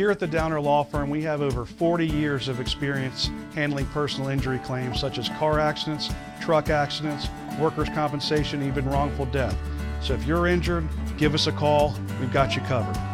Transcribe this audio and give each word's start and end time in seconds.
Here 0.00 0.10
at 0.10 0.18
the 0.18 0.26
Downer 0.26 0.62
Law 0.62 0.82
Firm, 0.82 1.10
we 1.10 1.20
have 1.24 1.42
over 1.42 1.66
40 1.66 2.06
years 2.06 2.48
of 2.48 2.58
experience 2.58 3.28
handling 3.54 3.84
personal 3.88 4.30
injury 4.30 4.58
claims 4.60 4.98
such 4.98 5.18
as 5.18 5.28
car 5.28 5.60
accidents, 5.60 6.08
truck 6.40 6.70
accidents, 6.70 7.28
workers' 7.58 7.90
compensation, 7.90 8.62
even 8.62 8.88
wrongful 8.88 9.26
death. 9.26 9.54
So 10.00 10.14
if 10.14 10.24
you're 10.24 10.46
injured, 10.46 10.88
give 11.18 11.34
us 11.34 11.48
a 11.48 11.52
call. 11.52 11.94
We've 12.18 12.32
got 12.32 12.56
you 12.56 12.62
covered. 12.62 13.09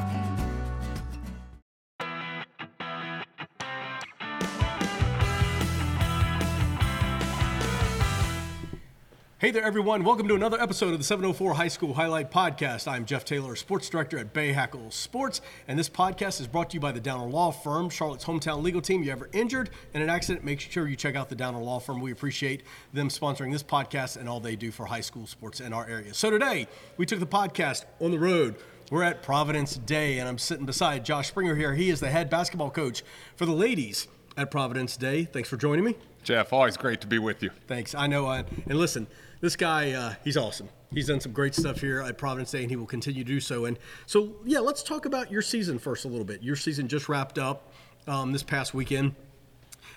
Hey 9.46 9.52
there, 9.52 9.62
everyone. 9.62 10.02
Welcome 10.02 10.26
to 10.26 10.34
another 10.34 10.60
episode 10.60 10.92
of 10.92 10.98
the 10.98 11.04
704 11.04 11.54
High 11.54 11.68
School 11.68 11.94
Highlight 11.94 12.32
Podcast. 12.32 12.90
I'm 12.90 13.04
Jeff 13.04 13.24
Taylor, 13.24 13.54
Sports 13.54 13.88
Director 13.88 14.18
at 14.18 14.34
Bahakel 14.34 14.92
Sports, 14.92 15.40
and 15.68 15.78
this 15.78 15.88
podcast 15.88 16.40
is 16.40 16.48
brought 16.48 16.70
to 16.70 16.74
you 16.74 16.80
by 16.80 16.90
the 16.90 16.98
Downer 16.98 17.30
Law 17.30 17.52
Firm, 17.52 17.88
Charlotte's 17.88 18.24
hometown 18.24 18.64
legal 18.64 18.80
team. 18.80 19.04
You 19.04 19.12
ever 19.12 19.30
injured 19.32 19.70
in 19.94 20.02
an 20.02 20.10
accident, 20.10 20.44
make 20.44 20.58
sure 20.58 20.88
you 20.88 20.96
check 20.96 21.14
out 21.14 21.28
the 21.28 21.36
Downer 21.36 21.60
Law 21.60 21.78
Firm. 21.78 22.00
We 22.00 22.10
appreciate 22.10 22.64
them 22.92 23.08
sponsoring 23.08 23.52
this 23.52 23.62
podcast 23.62 24.16
and 24.16 24.28
all 24.28 24.40
they 24.40 24.56
do 24.56 24.72
for 24.72 24.84
high 24.84 25.00
school 25.00 25.28
sports 25.28 25.60
in 25.60 25.72
our 25.72 25.86
area. 25.86 26.12
So 26.12 26.28
today, 26.28 26.66
we 26.96 27.06
took 27.06 27.20
the 27.20 27.24
podcast 27.24 27.84
on 28.00 28.10
the 28.10 28.18
road. 28.18 28.56
We're 28.90 29.04
at 29.04 29.22
Providence 29.22 29.76
Day, 29.76 30.18
and 30.18 30.28
I'm 30.28 30.38
sitting 30.38 30.66
beside 30.66 31.04
Josh 31.04 31.28
Springer 31.28 31.54
here. 31.54 31.72
He 31.72 31.90
is 31.90 32.00
the 32.00 32.10
head 32.10 32.28
basketball 32.28 32.70
coach 32.70 33.04
for 33.36 33.46
the 33.46 33.52
ladies 33.52 34.08
at 34.36 34.50
Providence 34.50 34.96
Day. 34.96 35.24
Thanks 35.24 35.48
for 35.48 35.56
joining 35.56 35.84
me. 35.84 35.96
Jeff, 36.22 36.52
always 36.52 36.76
great 36.76 37.00
to 37.02 37.06
be 37.06 37.18
with 37.18 37.42
you. 37.42 37.50
Thanks. 37.66 37.94
I 37.94 38.06
know. 38.06 38.26
Uh, 38.26 38.42
and 38.66 38.78
listen, 38.78 39.06
this 39.40 39.56
guy, 39.56 39.92
uh, 39.92 40.14
he's 40.24 40.36
awesome. 40.36 40.68
He's 40.92 41.06
done 41.06 41.20
some 41.20 41.32
great 41.32 41.54
stuff 41.54 41.80
here 41.80 42.00
at 42.00 42.18
Providence 42.18 42.50
Day, 42.50 42.62
and 42.62 42.70
he 42.70 42.76
will 42.76 42.86
continue 42.86 43.24
to 43.24 43.28
do 43.28 43.40
so. 43.40 43.64
And 43.64 43.78
so, 44.06 44.34
yeah, 44.44 44.60
let's 44.60 44.82
talk 44.82 45.04
about 45.04 45.30
your 45.30 45.42
season 45.42 45.78
first 45.78 46.04
a 46.04 46.08
little 46.08 46.24
bit. 46.24 46.42
Your 46.42 46.56
season 46.56 46.88
just 46.88 47.08
wrapped 47.08 47.38
up 47.38 47.72
um, 48.06 48.32
this 48.32 48.42
past 48.42 48.74
weekend. 48.74 49.14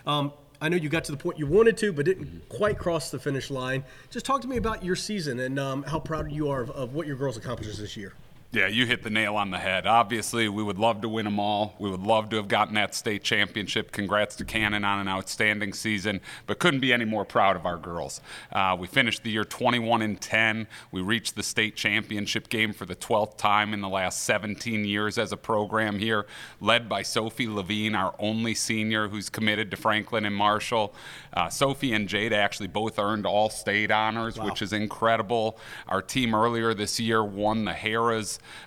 Um, 0.06 0.34
I 0.62 0.68
know 0.68 0.76
you 0.76 0.90
got 0.90 1.06
to 1.06 1.12
the 1.12 1.18
point 1.18 1.40
you 1.40 1.48
wanted 1.48 1.78
to, 1.78 1.94
but 1.94 2.06
didn't 2.06 2.48
quite 2.50 2.78
cross 2.78 3.12
the 3.12 3.20
finish 3.20 3.50
line. 3.50 3.84
Just 4.10 4.26
talk 4.26 4.42
to 4.42 4.48
me 4.48 4.58
about 4.58 4.84
your 4.84 4.96
season 4.96 5.40
and 5.40 5.58
um, 5.58 5.84
how 5.84 6.00
proud 6.00 6.32
you 6.32 6.50
are 6.50 6.62
of, 6.62 6.70
of 6.72 6.94
what 6.94 7.08
your 7.08 7.16
girls 7.16 7.38
accomplished 7.38 7.80
this 7.80 7.96
year. 7.96 8.14
Yeah, 8.52 8.66
you 8.66 8.88
hit 8.88 9.04
the 9.04 9.12
nail 9.12 9.36
on 9.36 9.52
the 9.52 9.60
head. 9.60 9.86
Obviously, 9.86 10.50
we 10.50 10.64
would 10.64 10.80
love 10.80 11.02
to 11.02 11.10
win 11.10 11.26
them 11.26 11.40
all. 11.40 11.76
We 11.78 11.92
would 11.92 12.02
love 12.02 12.30
to 12.30 12.38
have 12.38 12.48
gotten 12.48 12.74
that 12.74 12.96
state 12.96 13.22
championship. 13.24 13.92
Congrats 13.92 14.36
to 14.38 14.44
Cannon 14.46 14.84
on 14.84 15.00
an 15.00 15.08
outstanding 15.08 15.72
season, 15.72 16.20
but 16.48 16.58
couldn't 16.58 16.80
be 16.80 16.92
any 16.92 17.06
more 17.06 17.26
proud 17.26 17.56
of 17.56 17.68
our 17.68 17.78
girls. 17.78 18.22
Uh, 18.52 18.76
we 18.80 18.88
finished 18.88 19.22
the 19.22 19.30
year 19.30 19.44
21 19.46 20.02
and 20.02 20.20
10. 20.20 20.66
We 20.92 21.00
reached 21.02 21.36
the 21.36 21.44
state 21.44 21.76
championship 21.76 22.50
game 22.50 22.74
for 22.74 22.86
the 22.88 22.96
12th 22.96 23.38
time 23.38 23.72
in 23.72 23.82
the 23.82 23.88
last 23.90 24.24
17 24.24 24.84
years 24.84 25.20
as 25.20 25.32
a 25.32 25.38
program 25.38 26.00
here, 26.00 26.26
led 26.60 26.90
by 26.90 27.04
Sophie 27.04 27.48
Levine, 27.48 27.94
our 27.94 28.16
only 28.18 28.56
senior 28.56 29.10
who's 29.10 29.30
committed 29.30 29.70
to 29.70 29.78
Franklin 29.78 30.26
and 30.26 30.36
Marshall. 30.36 30.96
Uh, 31.34 31.50
Sophie 31.50 31.94
and 31.94 32.10
Jade 32.10 32.34
actually 32.34 32.66
both 32.68 32.98
earned 32.98 33.28
all 33.28 33.52
state 33.52 33.92
honors, 33.92 34.40
Wow. 34.40 34.46
which 34.46 34.64
is 34.64 34.74
incredible. 34.74 35.60
Our 35.88 36.02
team 36.02 36.34
earlier 36.34 36.74
this 36.74 37.00
year 37.00 37.24
won 37.24 37.66
the 37.66 37.74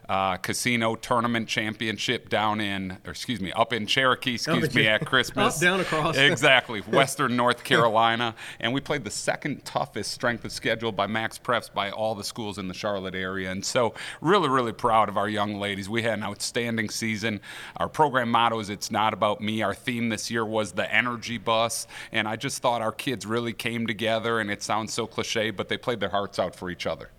Uh, 0.08 0.36
Casino 0.36 0.94
Tournament 0.94 1.48
Championship 1.48 2.28
down 2.28 2.60
in, 2.60 2.98
or 3.04 3.10
excuse 3.10 3.40
me, 3.40 3.52
up 3.52 3.72
in 3.72 3.86
Cherokee, 3.86 4.34
excuse 4.34 4.68
in 4.68 4.74
me, 4.74 4.86
at 4.86 5.06
Christmas. 5.06 5.56
Up, 5.56 5.60
down, 5.60 5.80
across. 5.80 6.16
Exactly, 6.16 6.80
Western 6.92 7.36
North 7.36 7.64
Carolina. 7.64 8.34
And 8.60 8.72
we 8.72 8.80
played 8.80 9.04
the 9.04 9.10
second 9.10 9.64
toughest 9.64 10.10
strength 10.12 10.44
of 10.44 10.52
schedule 10.52 10.92
by 10.92 11.06
MaxPreps 11.06 11.72
by 11.72 11.90
all 11.90 12.14
the 12.14 12.24
schools 12.24 12.58
in 12.58 12.68
the 12.68 12.74
Charlotte 12.74 13.14
area. 13.14 13.50
And 13.50 13.64
so, 13.64 13.94
really, 14.20 14.48
really 14.48 14.72
proud 14.72 15.08
of 15.08 15.16
our 15.16 15.28
young 15.28 15.54
ladies. 15.54 15.88
We 15.88 16.02
had 16.02 16.18
an 16.18 16.24
outstanding 16.24 16.90
season. 16.90 17.40
Our 17.76 17.88
program 17.88 18.30
motto 18.30 18.58
is 18.60 18.70
It's 18.70 18.90
Not 18.90 19.14
About 19.14 19.40
Me. 19.40 19.62
Our 19.62 19.74
theme 19.74 20.08
this 20.08 20.30
year 20.30 20.44
was 20.44 20.72
the 20.72 20.92
energy 20.92 21.38
bus. 21.38 21.86
And 22.10 22.28
I 22.28 22.36
just 22.36 22.60
thought 22.60 22.82
our 22.82 22.92
kids 22.92 23.26
really 23.26 23.52
came 23.52 23.86
together, 23.86 24.40
and 24.40 24.50
it 24.50 24.62
sounds 24.62 24.92
so 24.92 25.06
cliche, 25.06 25.50
but 25.50 25.68
they 25.68 25.76
played 25.76 26.00
their 26.00 26.10
hearts 26.10 26.38
out 26.38 26.54
for 26.54 26.70
each 26.70 26.86
other. 26.86 27.10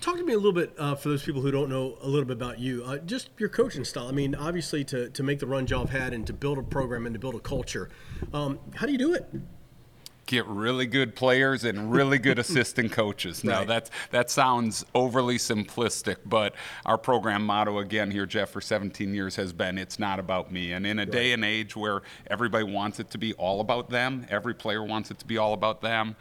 Talk 0.00 0.16
to 0.16 0.22
me 0.24 0.32
a 0.32 0.36
little 0.36 0.52
bit 0.52 0.72
uh, 0.78 0.94
for 0.94 1.08
those 1.08 1.24
people 1.24 1.42
who 1.42 1.50
don't 1.50 1.68
know 1.68 1.98
a 2.02 2.06
little 2.06 2.24
bit 2.24 2.36
about 2.36 2.60
you. 2.60 2.84
Uh, 2.84 2.98
just 2.98 3.30
your 3.38 3.48
coaching 3.48 3.84
style. 3.84 4.06
I 4.06 4.12
mean, 4.12 4.34
obviously, 4.34 4.84
to, 4.84 5.10
to 5.10 5.22
make 5.22 5.40
the 5.40 5.46
run 5.46 5.66
have 5.66 5.90
had 5.90 6.12
and 6.12 6.26
to 6.28 6.32
build 6.32 6.58
a 6.58 6.62
program 6.62 7.04
and 7.06 7.14
to 7.14 7.18
build 7.18 7.34
a 7.34 7.40
culture. 7.40 7.90
Um, 8.32 8.60
how 8.76 8.86
do 8.86 8.92
you 8.92 8.98
do 8.98 9.14
it? 9.14 9.26
get 10.28 10.46
really 10.46 10.84
good 10.86 11.16
players 11.16 11.64
and 11.64 11.90
really 11.90 12.18
good 12.18 12.38
assistant 12.38 12.92
coaches. 12.92 13.42
Now 13.42 13.60
Right. 13.60 13.68
that 13.68 13.90
that 14.10 14.30
sounds 14.30 14.84
overly 14.94 15.38
simplistic, 15.38 16.18
but 16.24 16.54
our 16.86 16.98
program 16.98 17.44
motto 17.44 17.78
again 17.78 18.10
here, 18.10 18.26
Jeff, 18.26 18.50
for 18.50 18.60
17 18.60 19.12
years 19.14 19.34
has 19.36 19.52
been 19.52 19.78
"It's 19.78 19.98
not 19.98 20.20
about 20.20 20.52
me." 20.52 20.72
And 20.72 20.86
in 20.86 21.00
a 21.00 21.06
day 21.06 21.32
and 21.32 21.44
age 21.44 21.74
where 21.74 22.02
everybody 22.28 22.64
wants 22.64 23.00
it 23.00 23.10
to 23.10 23.18
be 23.18 23.32
all 23.34 23.60
about 23.60 23.90
them, 23.90 24.26
every 24.30 24.54
player 24.54 24.84
wants 24.84 25.10
it 25.10 25.18
to 25.18 25.26
be 25.26 25.38
all 25.38 25.54
about 25.54 25.80
them. 25.80 26.14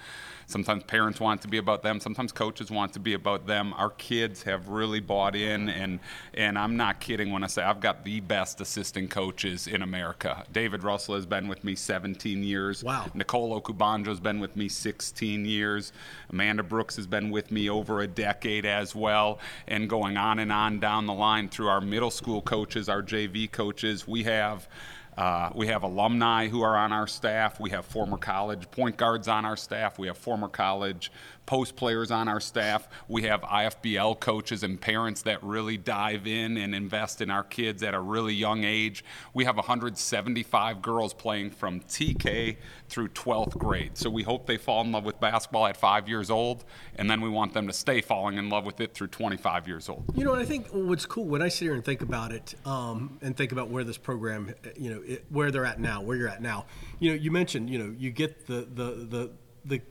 Sometimes 0.48 0.84
parents 0.86 1.20
want 1.20 1.42
to 1.42 1.50
be 1.50 1.58
about 1.58 1.84
them. 1.84 2.00
Sometimes 2.00 2.32
coaches 2.32 2.72
want 2.72 2.94
to 2.94 3.00
be 3.00 3.14
about 3.14 3.48
them. 3.48 3.74
Our 3.74 3.90
kids 3.90 4.44
have 4.44 4.70
really 4.70 5.02
bought 5.02 5.36
in, 5.36 5.68
and 5.68 6.00
and 6.34 6.58
I'm 6.58 6.78
not 6.78 7.02
kidding 7.02 7.32
when 7.32 7.44
I 7.44 7.48
say 7.48 7.64
I've 7.64 7.82
got 7.82 8.06
the 8.06 8.22
best 8.22 8.62
assistant 8.62 9.10
coaches 9.10 9.68
in 9.68 9.82
America. 9.82 10.46
David 10.54 10.84
Russell 10.84 11.16
has 11.16 11.26
been 11.26 11.50
with 11.50 11.66
me 11.66 11.76
17 11.76 12.44
years. 12.44 12.82
Wow. 12.82 13.08
Nicole 13.14 13.60
Okubanjo's 13.60 14.22
been 14.22 14.40
with 14.40 14.56
me 14.56 14.70
16 14.70 15.44
years. 15.44 15.92
Amanda 16.30 16.64
Brooks 16.64 16.96
has 16.96 17.08
been 17.08 17.30
with 17.30 17.52
me 17.52 17.70
over 17.70 18.00
a 18.00 18.08
decade 18.08 18.66
as 18.66 18.96
well. 18.96 19.40
And 19.68 19.90
going 19.90 20.16
on 20.16 20.40
and 20.40 20.52
on 20.54 20.80
down 20.80 21.08
the 21.08 21.14
line 21.14 21.50
through 21.50 21.68
our 21.68 21.82
middle 21.82 22.12
school 22.12 22.42
coaches, 22.42 22.88
our 22.88 23.04
JV 23.04 23.52
coaches, 23.52 24.08
we 24.08 24.24
have. 24.24 24.68
Uh, 25.18 25.50
we 25.56 25.68
have 25.68 25.82
alumni 25.82 26.48
who 26.48 26.62
are 26.62 26.78
on 26.78 26.94
our 26.94 27.08
staff. 27.08 27.60
We 27.60 27.72
have 27.72 27.86
former 27.86 28.18
college 28.18 28.70
point 28.70 28.98
guards 28.98 29.28
on 29.28 29.46
our 29.46 29.58
staff. 29.58 29.98
We 29.98 30.08
have 30.08 30.18
former 30.18 30.48
college 30.48 31.12
post 31.48 31.76
players 31.76 32.12
on 32.12 32.28
our 32.28 32.40
staff. 32.40 32.88
We 33.08 33.24
have 33.24 33.42
IFBL 33.42 34.20
coaches 34.20 34.62
and 34.62 34.80
parents 34.80 35.24
that 35.24 35.44
really 35.44 35.78
dive 35.78 36.28
in 36.28 36.58
and 36.58 36.76
invest 36.76 37.22
in 37.22 37.32
our 37.32 37.44
kids 37.44 37.82
at 37.82 37.96
a 37.96 38.00
really 38.00 38.36
young 38.36 38.64
age. 38.64 39.04
We 39.34 39.46
have 39.46 39.56
175 39.56 40.82
girls 40.84 41.16
playing 41.16 41.52
from 41.52 41.80
TK 41.80 42.58
through 42.90 43.08
12th 43.10 43.58
grade. 43.58 43.98
So 43.98 44.10
we 44.10 44.24
hope 44.24 44.46
they 44.46 44.58
fall 44.58 44.82
in 44.82 44.92
love 44.92 45.06
with 45.06 45.20
basketball 45.20 45.66
at 45.66 45.78
five 45.78 46.08
years 46.08 46.30
old, 46.30 46.66
and 46.96 47.10
then 47.10 47.22
we 47.22 47.30
want 47.30 47.54
them 47.54 47.66
to 47.68 47.74
stay 47.74 48.02
falling 48.02 48.38
in 48.38 48.50
love 48.50 48.66
with 48.66 48.80
it 48.82 48.94
through 48.94 49.08
25 49.08 49.68
years 49.68 49.90
old. 49.90 50.04
You 50.16 50.26
know, 50.26 50.36
I 50.36 50.46
think 50.46 50.68
what's 50.72 51.06
cool 51.06 51.26
when 51.26 51.42
I 51.42 51.48
sit 51.48 51.66
here 51.66 51.74
and 51.74 51.84
think 51.84 52.02
about 52.02 52.34
it, 52.34 52.56
um, 52.66 53.18
and 53.22 53.36
think 53.36 53.54
about 53.54 53.70
where 53.70 53.86
this 53.86 53.98
program, 53.98 54.54
uh, 54.66 54.70
you 54.76 54.90
know, 54.90 55.02
it, 55.02 55.26
where 55.30 55.50
they're 55.50 55.66
at 55.66 55.80
now, 55.80 56.02
where 56.02 56.18
you're 56.18 56.28
at 56.28 56.42
now. 56.42 56.66
You 57.00 57.12
know, 57.12 57.16
you 57.16 57.32
mentioned, 57.32 57.70
you 57.70 57.80
know, 57.80 57.96
you 57.98 58.12
get 58.12 58.48
the 58.48 58.68
the 58.74 59.08
the 59.10 59.32
the 59.64 59.82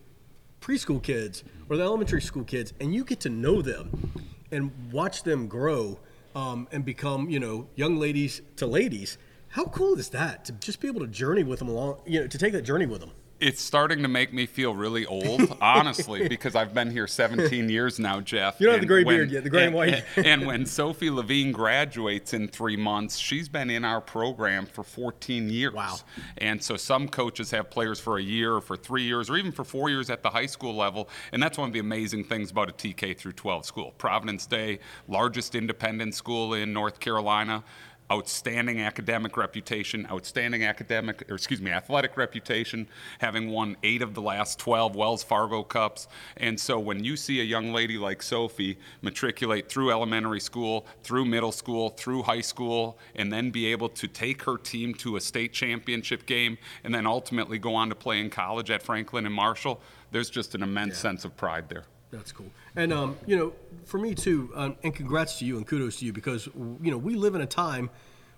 preschool 0.61 1.03
kids 1.03 1.45
or 1.69 1.77
the 1.77 1.83
elementary 1.83 2.23
school 2.23 2.45
kids, 2.45 2.73
and 2.81 2.95
you 2.95 3.05
get 3.05 3.21
to 3.21 3.29
know 3.29 3.63
them 3.63 4.13
and 4.51 4.71
watch 4.93 5.23
them 5.23 5.47
grow 5.49 5.99
um, 6.35 6.69
and 6.73 6.85
become, 6.85 7.29
you 7.31 7.41
know, 7.41 7.67
young 7.75 7.97
ladies 7.97 8.43
to 8.57 8.67
ladies. 8.67 9.19
How 9.49 9.65
cool 9.65 9.99
is 9.99 10.11
that 10.11 10.45
to 10.47 10.53
just 10.53 10.81
be 10.81 10.89
able 10.89 11.01
to 11.01 11.07
journey 11.07 11.45
with 11.45 11.59
them 11.59 11.69
along, 11.69 12.01
you 12.07 12.21
know, 12.21 12.27
to 12.27 12.39
take 12.39 12.53
that 12.53 12.63
journey 12.63 12.87
with 12.87 13.01
them? 13.01 13.13
It's 13.39 13.61
starting 13.61 14.03
to 14.03 14.09
make 14.09 14.33
me 14.33 14.47
feel 14.47 14.75
really 14.75 15.05
old, 15.05 15.59
honestly, 15.61 16.27
because 16.27 16.55
I've 16.55 16.73
been 16.73 16.91
here 16.91 17.07
17 17.07 17.69
years 17.69 17.99
now, 17.99 18.21
Jeff. 18.21 18.59
You 18.59 18.67
don't 18.67 18.75
have 18.75 18.81
the 18.81 18.87
gray 18.87 19.05
when- 19.05 19.17
beard 19.17 19.31
yet, 19.31 19.45
the 19.45 19.51
gray 19.51 19.67
and 19.67 19.75
white. 19.75 20.05
and 20.17 20.47
when 20.47 20.65
Sophie 20.65 21.11
Levine 21.11 21.53
graduates 21.53 22.33
in 22.33 22.49
three 22.49 22.77
months, 22.77 23.19
she's 23.19 23.49
been 23.49 23.69
in 23.69 23.85
our 23.85 24.01
program 24.01 24.65
for 24.65 24.83
14 24.83 25.51
years. 25.51 25.75
Wow. 25.75 25.97
And 26.39 26.63
so 26.63 26.77
some 26.77 27.09
coaches 27.09 27.51
have 27.51 27.69
players 27.71 28.01
for 28.01 28.17
a 28.19 28.23
year, 28.23 28.55
or 28.55 28.61
for 28.63 28.77
three 28.77 29.03
years, 29.03 29.29
or 29.29 29.37
even 29.37 29.53
for 29.53 29.65
four 29.65 29.91
years 29.91 30.09
at 30.09 30.23
the 30.23 30.31
high 30.31 30.47
school 30.47 30.75
level. 30.75 31.09
And 31.33 31.43
that's 31.43 31.59
one 31.59 31.69
of 31.69 31.75
the 31.75 31.81
amazing 31.81 32.25
things 32.25 32.51
about 32.51 32.71
a 32.71 32.73
TK 32.73 33.19
through 33.19 33.33
12 33.33 33.67
school. 33.67 33.95
Providence 33.99 34.47
Day, 34.47 34.79
largest 35.09 35.55
independent 35.55 36.15
school 36.15 36.55
in 36.55 36.73
North 36.73 37.01
Carolina 37.01 37.65
outstanding 38.11 38.81
academic 38.81 39.37
reputation, 39.37 40.07
outstanding 40.11 40.65
academic, 40.65 41.25
or 41.31 41.35
excuse 41.35 41.61
me, 41.61 41.71
athletic 41.71 42.17
reputation, 42.17 42.89
having 43.19 43.51
won 43.51 43.77
eight 43.83 44.03
of 44.03 44.15
the 44.15 44.23
last 44.23 44.59
12 44.59 44.95
Wells 44.95 45.23
Fargo 45.23 45.63
Cups. 45.63 46.07
And 46.37 46.59
so 46.59 46.79
when 46.79 47.03
you 47.03 47.17
see 47.17 47.41
a 47.41 47.45
young 47.45 47.73
lady 47.73 47.99
like 47.99 48.23
Sophie 48.23 48.79
matriculate 49.03 49.69
through 49.69 49.91
elementary 49.91 50.41
school, 50.41 50.87
through 51.03 51.25
middle 51.25 51.53
school, 51.53 51.91
through 51.91 52.23
high 52.23 52.41
school, 52.41 52.99
and 53.15 53.33
then 53.33 53.51
be 53.51 53.67
able 53.67 53.89
to 53.89 54.07
take 54.07 54.43
her 54.43 54.57
team 54.57 54.95
to 54.95 55.17
a 55.17 55.21
state 55.21 55.53
championship 55.53 56.27
game, 56.27 56.59
and 56.85 56.95
then 56.95 57.07
ultimately 57.07 57.59
go 57.59 57.75
on 57.75 57.89
to 57.89 57.95
play 57.95 58.21
in 58.21 58.31
college 58.31 58.71
at 58.71 58.83
Franklin 58.83 59.27
and 59.27 59.35
Marshall, 59.35 59.81
there's 60.13 60.31
just 60.31 60.55
an 60.55 60.63
immense 60.63 60.99
sense 60.99 61.25
of 61.25 61.37
pride 61.37 61.69
there. 61.69 61.85
That's 62.17 62.33
cool. 62.33 62.51
And 62.75 62.93
um, 62.93 63.17
you 63.27 63.37
know, 63.37 63.53
for 63.85 63.99
me 63.99 64.15
too, 64.15 64.51
um, 64.55 64.77
and 64.83 64.95
congrats 64.95 65.39
to 65.39 65.45
you 65.45 65.57
and 65.57 65.67
kudos 65.67 65.99
to 66.01 66.05
you 66.07 66.13
because 66.13 66.47
you 66.57 66.91
know 66.91 66.99
we 66.99 67.15
live 67.15 67.35
in 67.35 67.41
a 67.41 67.47
time 67.47 67.91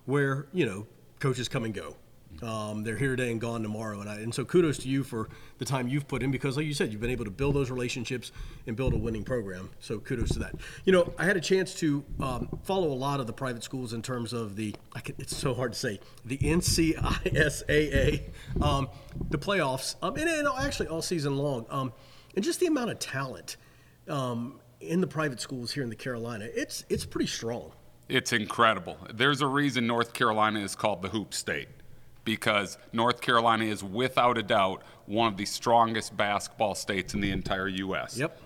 where 0.06 0.46
you 0.52 0.66
know 0.66 0.86
coaches 1.20 1.48
come 1.48 1.64
and 1.64 1.74
go. 1.74 1.96
Um, 2.42 2.84
they're 2.84 2.96
here 2.96 3.16
today 3.16 3.32
and 3.32 3.40
gone 3.40 3.62
tomorrow, 3.62 4.00
and 4.00 4.08
I, 4.08 4.16
and 4.16 4.32
so 4.32 4.44
kudos 4.44 4.78
to 4.78 4.88
you 4.88 5.02
for 5.02 5.28
the 5.58 5.64
time 5.64 5.88
you've 5.88 6.06
put 6.06 6.22
in 6.22 6.30
because, 6.30 6.56
like 6.56 6.66
you 6.66 6.74
said, 6.74 6.92
you've 6.92 7.00
been 7.00 7.10
able 7.10 7.24
to 7.24 7.32
build 7.32 7.56
those 7.56 7.68
relationships 7.70 8.30
and 8.66 8.76
build 8.76 8.94
a 8.94 8.96
winning 8.96 9.24
program. 9.24 9.70
So 9.80 9.98
kudos 9.98 10.28
to 10.30 10.38
that. 10.40 10.54
You 10.84 10.92
know, 10.92 11.12
I 11.18 11.24
had 11.24 11.36
a 11.36 11.40
chance 11.40 11.74
to 11.76 12.04
um, 12.20 12.48
follow 12.62 12.92
a 12.92 12.94
lot 12.94 13.18
of 13.18 13.26
the 13.26 13.32
private 13.32 13.64
schools 13.64 13.92
in 13.92 14.02
terms 14.02 14.32
of 14.32 14.54
the 14.54 14.76
can, 15.02 15.16
it's 15.18 15.36
so 15.36 15.52
hard 15.52 15.72
to 15.72 15.78
say 15.78 15.98
the 16.24 16.38
NCISAA, 16.38 18.22
um, 18.60 18.88
the 19.30 19.38
playoffs, 19.38 19.96
um, 20.00 20.14
and, 20.16 20.28
and, 20.28 20.46
actually 20.58 20.88
all 20.88 21.02
season 21.02 21.36
long, 21.36 21.66
um, 21.70 21.92
and 22.36 22.44
just 22.44 22.60
the 22.60 22.66
amount 22.66 22.90
of 22.90 22.98
talent 22.98 23.56
um, 24.08 24.60
in 24.80 25.00
the 25.00 25.06
private 25.06 25.40
schools 25.40 25.72
here 25.72 25.82
in 25.82 25.88
the 25.88 25.96
Carolina. 25.96 26.48
It's 26.54 26.84
it's 26.88 27.04
pretty 27.04 27.28
strong. 27.28 27.72
It's 28.08 28.32
incredible. 28.32 28.96
There's 29.12 29.42
a 29.42 29.46
reason 29.46 29.86
North 29.86 30.14
Carolina 30.14 30.60
is 30.60 30.74
called 30.74 31.02
the 31.02 31.08
Hoop 31.08 31.34
State 31.34 31.68
because 32.24 32.78
North 32.92 33.20
Carolina 33.20 33.64
is 33.64 33.84
without 33.84 34.38
a 34.38 34.42
doubt 34.42 34.82
one 35.06 35.28
of 35.32 35.36
the 35.36 35.44
strongest 35.44 36.16
basketball 36.16 36.74
states 36.74 37.14
in 37.14 37.20
the 37.20 37.30
entire 37.30 37.68
U.S. 37.68 38.16
Yep. 38.16 38.40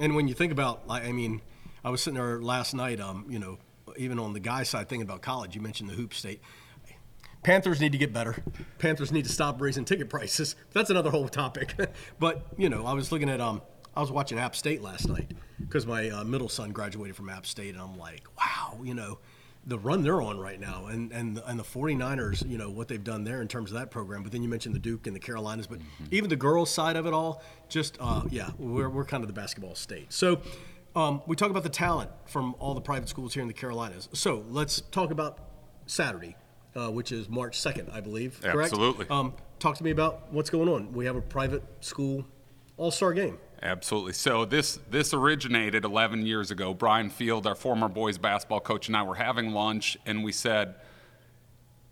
And 0.00 0.14
when 0.14 0.26
you 0.26 0.34
think 0.34 0.52
about, 0.52 0.82
I 0.88 1.12
mean, 1.12 1.42
I 1.84 1.90
was 1.90 2.02
sitting 2.02 2.18
there 2.18 2.40
last 2.40 2.74
night, 2.74 3.00
um, 3.00 3.26
you 3.28 3.38
know, 3.38 3.58
even 3.96 4.18
on 4.18 4.32
the 4.32 4.40
guy 4.40 4.62
side 4.62 4.88
thinking 4.88 5.06
about 5.06 5.22
college. 5.22 5.54
You 5.54 5.60
mentioned 5.60 5.90
the 5.90 5.94
Hoop 5.94 6.14
State. 6.14 6.40
Panthers 7.42 7.80
need 7.80 7.92
to 7.92 7.98
get 7.98 8.12
better. 8.12 8.36
Panthers 8.78 9.10
need 9.10 9.24
to 9.24 9.32
stop 9.32 9.60
raising 9.60 9.84
ticket 9.84 10.08
prices. 10.08 10.54
That's 10.72 10.90
another 10.90 11.10
whole 11.10 11.28
topic. 11.28 11.74
but 12.20 12.46
you 12.56 12.68
know, 12.68 12.86
I 12.86 12.92
was 12.92 13.10
looking 13.10 13.28
at 13.28 13.40
um, 13.40 13.62
I 13.94 14.00
was 14.00 14.10
watching 14.10 14.38
App 14.38 14.56
State 14.56 14.82
last 14.82 15.08
night 15.08 15.30
because 15.60 15.86
my 15.86 16.08
uh, 16.10 16.24
middle 16.24 16.48
son 16.48 16.72
graduated 16.72 17.16
from 17.16 17.28
App 17.28 17.46
State, 17.46 17.74
and 17.74 17.82
I'm 17.82 17.98
like, 17.98 18.22
wow, 18.38 18.80
you 18.82 18.94
know, 18.94 19.18
the 19.66 19.78
run 19.78 20.02
they're 20.02 20.22
on 20.22 20.38
right 20.38 20.58
now, 20.58 20.86
and 20.86 21.12
and 21.12 21.40
and 21.46 21.58
the 21.58 21.64
49ers, 21.64 22.48
you 22.48 22.58
know, 22.58 22.70
what 22.70 22.88
they've 22.88 23.02
done 23.02 23.24
there 23.24 23.42
in 23.42 23.48
terms 23.48 23.70
of 23.70 23.78
that 23.78 23.90
program. 23.90 24.22
But 24.22 24.32
then 24.32 24.42
you 24.42 24.48
mentioned 24.48 24.74
the 24.74 24.80
Duke 24.80 25.06
and 25.06 25.14
the 25.14 25.20
Carolinas, 25.20 25.66
but 25.66 25.78
mm-hmm. 25.78 26.04
even 26.10 26.30
the 26.30 26.36
girls' 26.36 26.70
side 26.70 26.96
of 26.96 27.06
it 27.06 27.12
all, 27.12 27.42
just 27.68 27.96
uh, 28.00 28.22
yeah, 28.30 28.50
we're 28.58 28.88
we're 28.88 29.04
kind 29.04 29.22
of 29.22 29.28
the 29.28 29.34
basketball 29.34 29.74
state. 29.74 30.12
So. 30.12 30.40
Um, 30.94 31.22
we 31.26 31.36
talk 31.36 31.48
about 31.48 31.62
the 31.62 31.70
talent 31.70 32.10
from 32.26 32.54
all 32.58 32.74
the 32.74 32.80
private 32.82 33.08
schools 33.08 33.32
here 33.32 33.40
in 33.40 33.48
the 33.48 33.54
Carolinas. 33.54 34.10
So 34.12 34.44
let's 34.50 34.82
talk 34.82 35.10
about 35.10 35.38
Saturday, 35.86 36.36
uh, 36.76 36.90
which 36.90 37.12
is 37.12 37.30
March 37.30 37.58
2nd, 37.58 37.90
I 37.90 38.02
believe. 38.02 38.38
Correct? 38.42 38.72
Absolutely. 38.72 39.06
Um, 39.08 39.32
talk 39.58 39.78
to 39.78 39.84
me 39.84 39.90
about 39.90 40.30
what's 40.30 40.50
going 40.50 40.68
on. 40.68 40.92
We 40.92 41.06
have 41.06 41.16
a 41.16 41.22
private 41.22 41.62
school 41.80 42.26
all 42.76 42.90
star 42.90 43.14
game. 43.14 43.38
Absolutely. 43.62 44.12
So 44.12 44.44
this 44.44 44.80
this 44.90 45.14
originated 45.14 45.84
11 45.84 46.26
years 46.26 46.50
ago. 46.50 46.74
Brian 46.74 47.10
Field, 47.10 47.46
our 47.46 47.54
former 47.54 47.88
boys 47.88 48.18
basketball 48.18 48.60
coach, 48.60 48.88
and 48.88 48.96
I 48.96 49.04
were 49.04 49.14
having 49.14 49.52
lunch, 49.52 49.96
and 50.04 50.24
we 50.24 50.32
said, 50.32 50.74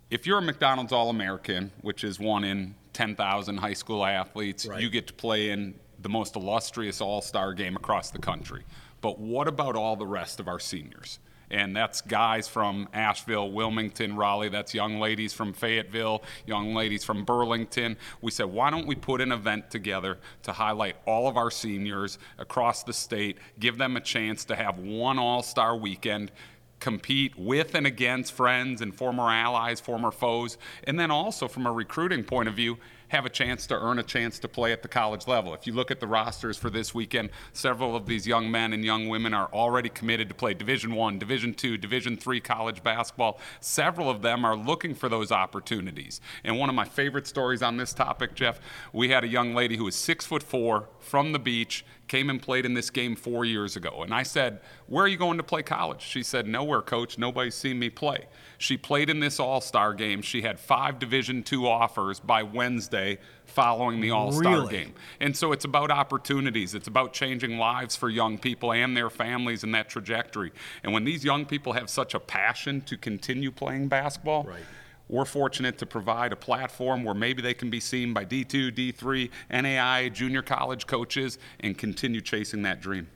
if 0.09 0.27
you're 0.27 0.39
a 0.39 0.41
McDonald's 0.41 0.91
All-American, 0.91 1.71
which 1.81 2.03
is 2.03 2.19
one 2.19 2.43
in 2.43 2.75
10,000 2.91 3.57
high 3.57 3.73
school 3.73 4.05
athletes, 4.05 4.65
right. 4.65 4.81
you 4.81 4.89
get 4.89 5.07
to 5.07 5.13
play 5.13 5.51
in 5.51 5.73
the 6.01 6.09
most 6.09 6.35
illustrious 6.35 6.99
All-Star 6.99 7.53
game 7.53 7.77
across 7.77 8.11
the 8.11 8.19
country. 8.19 8.63
But 8.99 9.19
what 9.19 9.47
about 9.47 9.77
all 9.77 9.95
the 9.95 10.05
rest 10.05 10.41
of 10.41 10.49
our 10.49 10.59
seniors? 10.59 11.19
And 11.51 11.75
that's 11.75 12.01
guys 12.01 12.47
from 12.47 12.87
Asheville, 12.93 13.51
Wilmington, 13.51 14.15
Raleigh. 14.15 14.49
That's 14.49 14.73
young 14.73 14.99
ladies 14.99 15.33
from 15.33 15.53
Fayetteville, 15.53 16.23
young 16.47 16.73
ladies 16.73 17.03
from 17.03 17.25
Burlington. 17.25 17.97
We 18.21 18.31
said, 18.31 18.45
why 18.45 18.71
don't 18.71 18.87
we 18.87 18.95
put 18.95 19.21
an 19.21 19.31
event 19.31 19.69
together 19.69 20.17
to 20.43 20.53
highlight 20.53 20.95
all 21.05 21.27
of 21.27 21.35
our 21.37 21.51
seniors 21.51 22.17
across 22.39 22.83
the 22.83 22.93
state, 22.93 23.37
give 23.59 23.77
them 23.77 23.97
a 23.97 24.01
chance 24.01 24.45
to 24.45 24.55
have 24.55 24.79
one 24.79 25.19
all 25.19 25.43
star 25.43 25.75
weekend 25.75 26.31
compete 26.79 27.37
with 27.37 27.75
and 27.75 27.85
against 27.85 28.33
friends 28.33 28.81
and 28.81 28.95
former 28.95 29.29
allies, 29.29 29.79
former 29.79 30.09
foes, 30.11 30.57
and 30.85 30.99
then 30.99 31.11
also 31.11 31.47
from 31.47 31.67
a 31.67 31.71
recruiting 31.71 32.23
point 32.23 32.49
of 32.49 32.55
view, 32.55 32.75
have 33.11 33.25
a 33.25 33.29
chance 33.29 33.67
to 33.67 33.77
earn 33.77 33.99
a 33.99 34.03
chance 34.03 34.39
to 34.39 34.47
play 34.47 34.71
at 34.71 34.81
the 34.81 34.87
college 34.87 35.27
level. 35.27 35.53
If 35.53 35.67
you 35.67 35.73
look 35.73 35.91
at 35.91 35.99
the 35.99 36.07
rosters 36.07 36.57
for 36.57 36.69
this 36.69 36.95
weekend, 36.95 37.29
several 37.51 37.93
of 37.93 38.05
these 38.05 38.25
young 38.25 38.49
men 38.49 38.71
and 38.71 38.85
young 38.85 39.09
women 39.09 39.33
are 39.33 39.49
already 39.51 39.89
committed 39.89 40.29
to 40.29 40.35
play 40.35 40.53
Division 40.53 40.95
One, 40.95 41.19
Division 41.19 41.53
Two, 41.53 41.77
Division 41.77 42.15
Three 42.15 42.39
college 42.39 42.81
basketball. 42.81 43.37
Several 43.59 44.09
of 44.09 44.21
them 44.21 44.45
are 44.45 44.55
looking 44.55 44.95
for 44.95 45.09
those 45.09 45.29
opportunities. 45.29 46.21
And 46.45 46.57
one 46.57 46.69
of 46.69 46.75
my 46.75 46.85
favorite 46.85 47.27
stories 47.27 47.61
on 47.61 47.75
this 47.75 47.91
topic, 47.91 48.33
Jeff, 48.33 48.61
we 48.93 49.09
had 49.09 49.25
a 49.25 49.27
young 49.27 49.53
lady 49.53 49.75
who 49.75 49.83
was 49.83 49.95
six 49.95 50.25
foot 50.25 50.41
four 50.41 50.87
from 50.99 51.33
the 51.33 51.39
beach 51.39 51.83
came 52.07 52.29
and 52.29 52.41
played 52.41 52.65
in 52.65 52.73
this 52.73 52.89
game 52.89 53.15
four 53.15 53.45
years 53.45 53.77
ago. 53.77 54.03
And 54.03 54.13
I 54.13 54.23
said, 54.23 54.59
Where 54.87 55.05
are 55.05 55.07
you 55.07 55.17
going 55.17 55.37
to 55.37 55.43
play 55.43 55.63
college? 55.63 56.01
She 56.01 56.23
said, 56.23 56.45
Nowhere, 56.47 56.81
coach. 56.81 57.17
Nobody's 57.17 57.55
seen 57.55 57.77
me 57.79 57.89
play. 57.89 58.27
She 58.57 58.77
played 58.77 59.09
in 59.09 59.19
this 59.19 59.39
All 59.39 59.59
Star 59.59 59.93
game. 59.93 60.21
She 60.21 60.41
had 60.41 60.59
five 60.59 60.99
Division 60.99 61.43
two 61.43 61.67
offers 61.67 62.19
by 62.19 62.43
Wednesday 62.43 63.00
following 63.45 64.01
the 64.01 64.11
All 64.11 64.31
Star 64.31 64.53
really? 64.53 64.71
game. 64.71 64.93
And 65.19 65.35
so 65.35 65.51
it's 65.51 65.65
about 65.65 65.91
opportunities. 65.91 66.73
It's 66.75 66.87
about 66.87 67.13
changing 67.13 67.57
lives 67.57 67.95
for 67.95 68.09
young 68.09 68.37
people 68.37 68.71
and 68.71 68.95
their 68.95 69.09
families 69.09 69.63
in 69.63 69.71
that 69.71 69.89
trajectory. 69.89 70.51
And 70.83 70.93
when 70.93 71.03
these 71.03 71.23
young 71.23 71.45
people 71.45 71.73
have 71.73 71.89
such 71.89 72.13
a 72.13 72.19
passion 72.19 72.81
to 72.81 72.97
continue 72.97 73.51
playing 73.51 73.87
basketball, 73.87 74.43
right 74.43 74.63
we're 75.11 75.25
fortunate 75.25 75.77
to 75.77 75.85
provide 75.85 76.31
a 76.31 76.37
platform 76.37 77.03
where 77.03 77.13
maybe 77.13 77.41
they 77.41 77.53
can 77.53 77.69
be 77.69 77.81
seen 77.81 78.13
by 78.13 78.23
D2, 78.23 78.71
D3, 78.71 79.29
NAI, 79.61 80.07
junior 80.09 80.41
college 80.41 80.87
coaches, 80.87 81.37
and 81.59 81.77
continue 81.77 82.21
chasing 82.21 82.61
that 82.61 82.79
dream. 82.79 83.07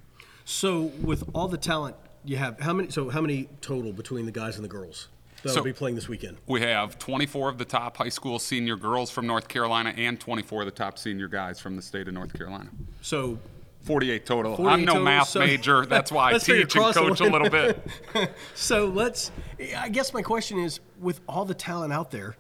So, 0.44 0.92
with 1.02 1.24
all 1.34 1.48
the 1.48 1.58
talent 1.58 1.96
you 2.26 2.36
have, 2.36 2.60
how 2.60 2.74
many? 2.74 2.90
So, 2.92 3.10
how 3.10 3.22
many 3.22 3.48
total 3.62 3.94
between 3.94 4.26
the 4.26 4.32
guys 4.32 4.58
and 4.58 4.66
the 4.66 4.70
girls? 4.70 5.08
That'll 5.46 5.60
so 5.60 5.64
be 5.64 5.74
playing 5.74 5.94
this 5.94 6.10
weekend. 6.10 6.38
We 6.48 6.62
have 6.62 6.98
24 6.98 7.50
of 7.50 7.60
the 7.60 7.66
top 7.66 7.98
high 7.98 8.10
school 8.10 8.40
senior 8.40 8.76
girls 8.76 9.12
from 9.12 9.28
North 9.28 9.48
Carolina 9.48 9.94
and 9.96 10.20
24 10.20 10.64
of 10.64 10.66
the 10.66 10.72
top 10.72 10.98
senior 10.98 11.28
guys 11.28 11.60
from 11.60 11.76
the 11.76 11.84
state 11.84 12.08
of 12.08 12.16
North 12.16 12.34
Carolina. 12.34 12.72
So 13.02 13.38
48 13.84 14.26
total. 14.26 14.58
48 14.58 14.74
I'm 14.74 14.86
no 14.86 14.94
total, 14.94 15.06
math 15.06 15.28
so 15.28 15.40
major. 15.42 15.86
That's 15.90 16.12
why 16.12 16.34
I 16.34 16.40
teach 16.40 16.76
and 16.76 16.96
coach 16.96 17.22
a 17.22 17.26
little 17.26 17.52
bit. 17.52 17.80
so 18.56 18.88
let's. 18.88 19.32
I 19.78 19.90
guess 19.90 20.16
my 20.16 20.24
question 20.24 20.58
is, 20.58 20.80
with 21.00 21.22
all 21.30 21.46
the 21.46 21.54
talent 21.54 21.94
out 21.94 22.10
there, 22.10 22.36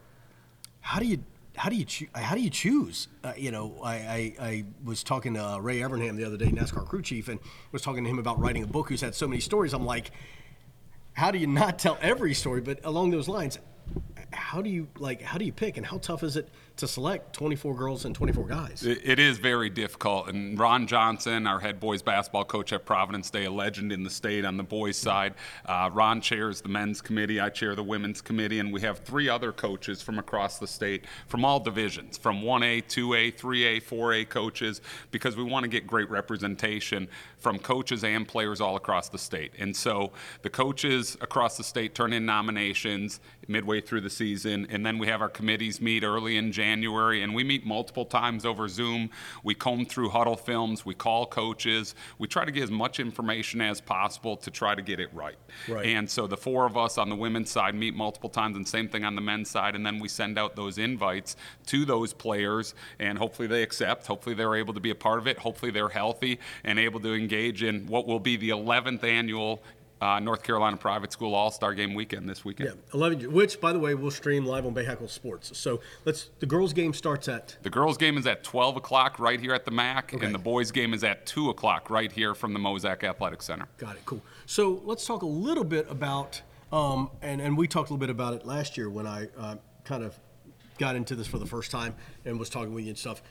how 0.79 0.99
do 0.99 1.05
you 1.05 1.19
how 1.55 1.69
do 1.69 1.75
you 1.75 1.85
choo- 1.85 2.07
how 2.15 2.33
do 2.33 2.41
you 2.41 2.49
choose? 2.49 3.07
Uh, 3.23 3.33
you 3.37 3.51
know, 3.51 3.75
I, 3.83 3.93
I, 3.93 4.35
I, 4.39 4.65
was 4.83 5.03
talking 5.03 5.35
to 5.35 5.45
uh, 5.45 5.57
Ray 5.59 5.77
Evernham 5.77 6.17
the 6.17 6.25
other 6.25 6.37
day, 6.37 6.47
NASCAR 6.47 6.87
crew 6.87 7.03
chief, 7.03 7.27
and 7.27 7.39
was 7.71 7.83
talking 7.83 8.03
to 8.03 8.09
him 8.09 8.17
about 8.17 8.39
writing 8.39 8.63
a 8.63 8.67
book 8.67 8.89
who's 8.89 9.01
had 9.01 9.13
so 9.13 9.27
many 9.27 9.39
stories. 9.39 9.73
I'm 9.73 9.85
like, 9.85 10.09
how 11.15 11.31
do 11.31 11.39
you 11.39 11.47
not 11.47 11.79
tell 11.79 11.97
every 12.01 12.33
story? 12.33 12.61
But 12.61 12.79
along 12.83 13.11
those 13.11 13.27
lines, 13.27 13.57
how 14.35 14.61
do 14.61 14.69
you 14.69 14.87
like 14.99 15.21
how 15.21 15.37
do 15.37 15.45
you 15.45 15.51
pick 15.51 15.77
and 15.77 15.85
how 15.85 15.97
tough 15.97 16.23
is 16.23 16.37
it 16.37 16.49
to 16.77 16.87
select 16.87 17.33
24 17.33 17.73
girls 17.73 18.03
and 18.03 18.13
24 18.13 18.47
guys? 18.47 18.83
It 18.83 19.17
is 19.17 19.37
very 19.37 19.69
difficult 19.69 20.27
and 20.27 20.59
ron 20.59 20.87
johnson 20.87 21.47
our 21.47 21.59
head 21.59 21.79
boys 21.79 22.01
basketball 22.01 22.45
coach 22.45 22.73
at 22.73 22.85
providence 22.85 23.29
day 23.29 23.45
a 23.45 23.51
legend 23.51 23.91
in 23.91 24.03
the 24.03 24.09
state 24.09 24.45
on 24.45 24.57
the 24.57 24.63
boys 24.63 24.97
side. 24.97 25.35
Uh, 25.65 25.89
ron 25.93 26.21
chairs 26.21 26.61
the 26.61 26.69
men's 26.69 27.01
committee 27.01 27.39
i 27.39 27.49
chair 27.49 27.75
the 27.75 27.83
women's 27.83 28.21
committee 28.21 28.59
and 28.59 28.71
we 28.71 28.81
have 28.81 28.99
three 28.99 29.29
other 29.29 29.51
coaches 29.51 30.01
from 30.01 30.19
across 30.19 30.59
the 30.59 30.67
state 30.67 31.05
from 31.27 31.45
all 31.45 31.59
divisions 31.59 32.17
from 32.17 32.41
1a 32.41 32.83
2a 32.83 33.33
3a 33.35 33.83
4a 33.83 34.29
coaches 34.29 34.81
because 35.11 35.35
we 35.35 35.43
want 35.43 35.63
to 35.63 35.69
get 35.69 35.87
great 35.87 36.09
representation 36.09 37.07
from 37.37 37.59
coaches 37.59 38.03
and 38.03 38.27
players 38.27 38.59
all 38.59 38.75
across 38.75 39.09
the 39.09 39.17
state. 39.17 39.51
And 39.59 39.75
so 39.75 40.11
the 40.41 40.49
coaches 40.49 41.15
across 41.21 41.57
the 41.57 41.63
state 41.63 41.93
turn 41.93 42.11
in 42.11 42.25
nominations 42.25 43.19
midway 43.47 43.81
through 43.81 44.01
the 44.01 44.09
season. 44.09 44.67
And 44.69 44.85
then 44.85 44.97
we 44.97 45.07
have 45.07 45.21
our 45.21 45.29
committees 45.29 45.81
meet 45.81 46.03
early 46.03 46.37
in 46.37 46.51
January, 46.51 47.21
and 47.21 47.33
we 47.33 47.43
meet 47.43 47.65
multiple 47.65 48.05
times 48.05 48.45
over 48.45 48.67
Zoom. 48.67 49.09
We 49.43 49.55
comb 49.55 49.85
through 49.85 50.09
Hudl 50.09 50.39
films, 50.39 50.85
we 50.85 50.93
call 50.93 51.25
coaches, 51.25 51.95
we 52.17 52.27
try 52.27 52.45
to 52.45 52.51
get 52.51 52.63
as 52.63 52.71
much 52.71 52.99
information 52.99 53.61
as 53.61 53.81
possible 53.81 54.37
to 54.37 54.51
try 54.51 54.75
to 54.75 54.81
get 54.81 54.99
it 54.99 55.13
right. 55.13 55.35
right. 55.67 55.85
And 55.85 56.09
so 56.09 56.27
the 56.27 56.37
four 56.37 56.65
of 56.65 56.77
us 56.77 56.97
on 56.97 57.09
the 57.09 57.15
women's 57.15 57.49
side 57.49 57.75
meet 57.75 57.95
multiple 57.95 58.29
times, 58.29 58.55
and 58.55 58.67
same 58.67 58.87
thing 58.87 59.03
on 59.03 59.15
the 59.15 59.21
men's 59.21 59.49
side. 59.49 59.75
And 59.75 59.85
then 59.85 59.99
we 59.99 60.07
send 60.07 60.37
out 60.37 60.55
those 60.55 60.77
invites 60.77 61.35
to 61.67 61.85
those 61.85 62.13
players, 62.13 62.73
and 62.99 63.17
hopefully 63.17 63.47
they 63.47 63.63
accept. 63.63 64.07
Hopefully 64.07 64.35
they're 64.35 64.55
able 64.55 64.73
to 64.73 64.79
be 64.79 64.89
a 64.89 64.95
part 64.95 65.19
of 65.19 65.27
it. 65.27 65.39
Hopefully 65.39 65.71
they're 65.71 65.89
healthy 65.89 66.39
and 66.63 66.79
able 66.79 66.99
to 66.99 67.13
engage 67.13 67.63
in 67.63 67.85
what 67.87 68.07
will 68.07 68.19
be 68.19 68.37
the 68.37 68.49
11th 68.49 69.03
annual 69.03 69.61
uh, 70.01 70.19
North 70.19 70.43
Carolina 70.43 70.77
Private 70.77 71.11
School 71.11 71.33
All 71.33 71.51
Star 71.51 71.73
Game 71.73 71.93
weekend 71.93 72.29
this 72.29 72.43
weekend. 72.43 72.69
Yeah, 72.69 72.93
11, 72.93 73.31
which 73.31 73.59
by 73.61 73.73
the 73.73 73.79
way 73.79 73.95
we'll 73.95 74.11
stream 74.11 74.45
live 74.45 74.65
on 74.65 74.73
Bahakel 74.73 75.09
Sports. 75.09 75.57
So 75.57 75.81
let's. 76.03 76.29
The 76.39 76.45
girls' 76.45 76.73
game 76.73 76.93
starts 76.93 77.27
at. 77.27 77.55
The 77.63 77.69
girls' 77.69 77.97
game 77.97 78.17
is 78.17 78.27
at 78.27 78.43
12 78.43 78.77
o'clock 78.77 79.19
right 79.19 79.39
here 79.39 79.53
at 79.53 79.65
the 79.65 79.71
MAC, 79.71 80.13
okay. 80.13 80.25
and 80.25 80.33
the 80.33 80.39
boys' 80.39 80.71
game 80.71 80.93
is 80.93 81.03
at 81.03 81.25
2 81.25 81.49
o'clock 81.49 81.89
right 81.89 82.11
here 82.11 82.33
from 82.33 82.53
the 82.53 82.59
Mozak 82.59 83.03
Athletic 83.03 83.41
Center. 83.41 83.67
Got 83.77 83.95
it. 83.95 84.01
Cool. 84.05 84.21
So 84.45 84.81
let's 84.85 85.05
talk 85.05 85.21
a 85.21 85.27
little 85.27 85.63
bit 85.63 85.89
about, 85.89 86.41
um, 86.71 87.09
and 87.21 87.41
and 87.41 87.57
we 87.57 87.67
talked 87.67 87.89
a 87.89 87.93
little 87.93 88.05
bit 88.05 88.09
about 88.09 88.33
it 88.33 88.45
last 88.45 88.77
year 88.77 88.89
when 88.89 89.07
I 89.07 89.27
uh, 89.37 89.55
kind 89.85 90.03
of 90.03 90.17
got 90.77 90.95
into 90.95 91.15
this 91.15 91.27
for 91.27 91.39
the 91.39 91.45
first 91.45 91.71
time 91.71 91.95
and 92.25 92.37
was 92.37 92.49
talking 92.49 92.73
with 92.73 92.83
you 92.83 92.89
and 92.89 92.97
stuff 92.97 93.21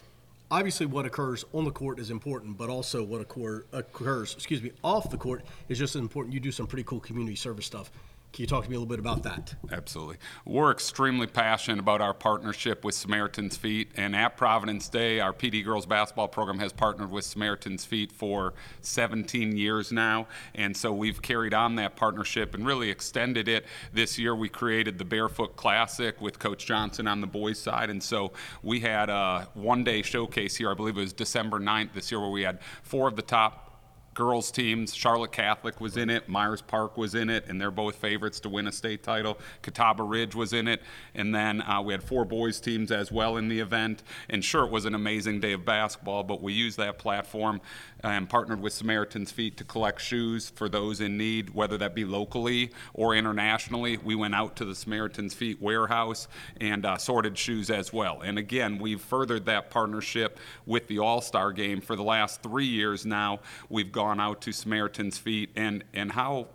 obviously 0.55 0.87
what 0.87 1.05
occurs 1.05 1.45
on 1.53 1.65
the 1.65 1.71
court 1.73 1.99
is 1.99 2.13
important, 2.13 2.57
but 2.57 2.69
also 2.71 3.03
what 3.03 3.21
occurs, 3.21 4.35
excuse 4.35 4.63
me, 4.63 4.71
off 4.85 5.11
the 5.11 5.17
court 5.17 5.43
is 5.69 5.79
just 5.79 5.97
as 5.97 6.01
important. 6.01 6.33
You 6.33 6.39
do 6.39 6.53
some 6.53 6.69
pretty 6.69 6.85
cool 6.85 7.01
community 7.01 7.35
service 7.35 7.67
stuff. 7.67 7.91
Can 8.35 8.43
you 8.43 8.49
talk 8.49 8.65
to 8.65 8.71
me 8.71 8.75
a 8.75 8.81
little 8.81 8.91
bit 8.91 8.99
about 8.99 9.23
that? 9.23 9.55
Absolutely. 9.71 10.17
We're 10.45 10.73
extremely 10.73 11.29
passionate 11.29 11.79
about 11.79 12.01
our 12.01 12.13
partnership 12.13 12.85
with 12.85 12.97
Samaritan's 12.97 13.57
Feet. 13.57 13.93
And 13.97 14.17
at 14.17 14.37
Providence 14.37 14.89
Day, 14.89 15.21
our 15.21 15.33
PD 15.33 15.65
girls 15.65 15.87
basketball 15.87 16.27
program 16.27 16.59
has 16.59 16.73
partnered 16.73 17.13
with 17.13 17.25
Samaritan's 17.25 17.85
Feet 17.85 18.11
for 18.11 18.55
17 18.81 19.57
years 19.57 19.93
now. 19.93 20.27
And 20.57 20.77
so 20.77 20.93
we've 20.93 21.23
carried 21.23 21.55
on 21.55 21.77
that 21.77 21.95
partnership 21.95 22.57
and 22.57 22.67
really 22.67 22.91
extended 22.91 23.47
it. 23.47 23.67
This 23.93 24.19
year, 24.19 24.35
we 24.35 24.49
created 24.49 24.99
the 24.99 25.05
Barefoot 25.05 25.55
Classic 25.55 26.21
with 26.21 26.41
Coach 26.41 26.67
Johnson 26.67 27.07
on 27.07 27.21
the 27.21 27.29
boys' 27.29 27.61
side. 27.61 27.89
And 27.89 28.03
so 28.03 28.33
we 28.65 28.81
had 28.81 29.11
a 29.11 29.47
one 29.55 29.85
day 29.85 30.03
showcase 30.03 30.57
here, 30.57 30.73
I 30.73 30.75
believe 30.75 30.97
it 30.97 31.03
was 31.03 31.13
December 31.13 31.61
9th 31.61 31.93
this 31.93 32.11
year, 32.11 32.21
where 32.21 32.31
we 32.31 32.43
had 32.43 32.59
four 32.83 33.07
of 33.07 33.15
the 33.15 33.23
top 33.23 33.74
girls 34.15 34.51
teams. 34.51 34.95
Charlotte 34.95 35.33
Catholic 35.33 35.81
was 35.81 35.97
in 35.97 36.09
it, 36.09 36.29
Myers 36.29 36.63
Park 36.63 36.97
was 36.97 37.15
in 37.15 37.29
it, 37.29 37.47
and 37.49 37.61
they're 37.61 37.71
both 37.71 37.97
favorites 37.97 38.41
to 38.41 38.49
win 38.49 38.67
a 38.67 38.73
state 38.73 39.03
title. 39.03 39.39
Catawba 39.63 40.03
Ridge 40.03 40.35
was 40.35 40.53
in 40.53 40.69
it, 40.69 40.83
and 41.15 41.35
then 41.35 41.61
uh, 41.63 41.83
we 41.83 41.93
had 41.93 42.03
four 42.03 42.25
boys 42.25 42.61
teams 42.61 42.91
as 42.91 43.11
well 43.11 43.37
in 43.37 43.49
the 43.49 43.61
event. 43.61 44.03
And 44.31 44.45
sure, 44.45 44.65
it 44.65 44.71
was 44.71 44.85
an 44.85 44.95
amazing 44.95 45.41
day 45.41 45.53
of 45.53 45.65
basketball, 45.65 46.23
but 46.23 46.41
we 46.41 46.53
used 46.53 46.79
that 46.79 46.99
platform 46.99 47.61
and 48.05 48.29
partnered 48.29 48.61
with 48.61 48.73
Samaritan's 48.73 49.33
Feet 49.33 49.57
to 49.57 49.65
collect 49.65 50.01
shoes 50.01 50.51
for 50.51 50.69
those 50.69 51.01
in 51.01 51.19
need, 51.19 51.51
whether 51.51 51.77
that 51.79 51.95
be 51.95 52.05
locally 52.05 52.71
or 52.93 53.17
internationally. 53.17 53.97
We 53.97 54.15
went 54.15 54.37
out 54.37 54.55
to 54.57 54.65
the 54.65 54.77
Samaritan's 54.77 55.35
Feet 55.35 55.61
warehouse 55.61 56.29
and 56.61 56.87
uh, 56.87 56.99
sorted 56.99 57.37
shoes 57.37 57.69
as 57.69 57.93
well. 57.93 58.21
And 58.21 58.39
again, 58.39 58.79
we've 58.79 59.01
furthered 59.01 59.47
that 59.47 59.71
partnership 59.71 60.39
with 60.67 60.87
the 60.87 61.01
All 61.01 61.21
Star 61.21 61.51
game 61.51 61.81
for 61.81 61.97
the 61.97 62.05
last 62.05 62.43
three 62.43 62.67
years 62.67 63.05
now. 63.05 63.41
We've 63.69 63.91
gone 63.91 64.05
gone 64.05 64.21
out 64.21 64.43
to 64.43 64.53
Samaritan's 64.53 65.17
Feet 65.17 65.49
and, 65.57 65.83
and 65.95 66.13
how 66.13 66.47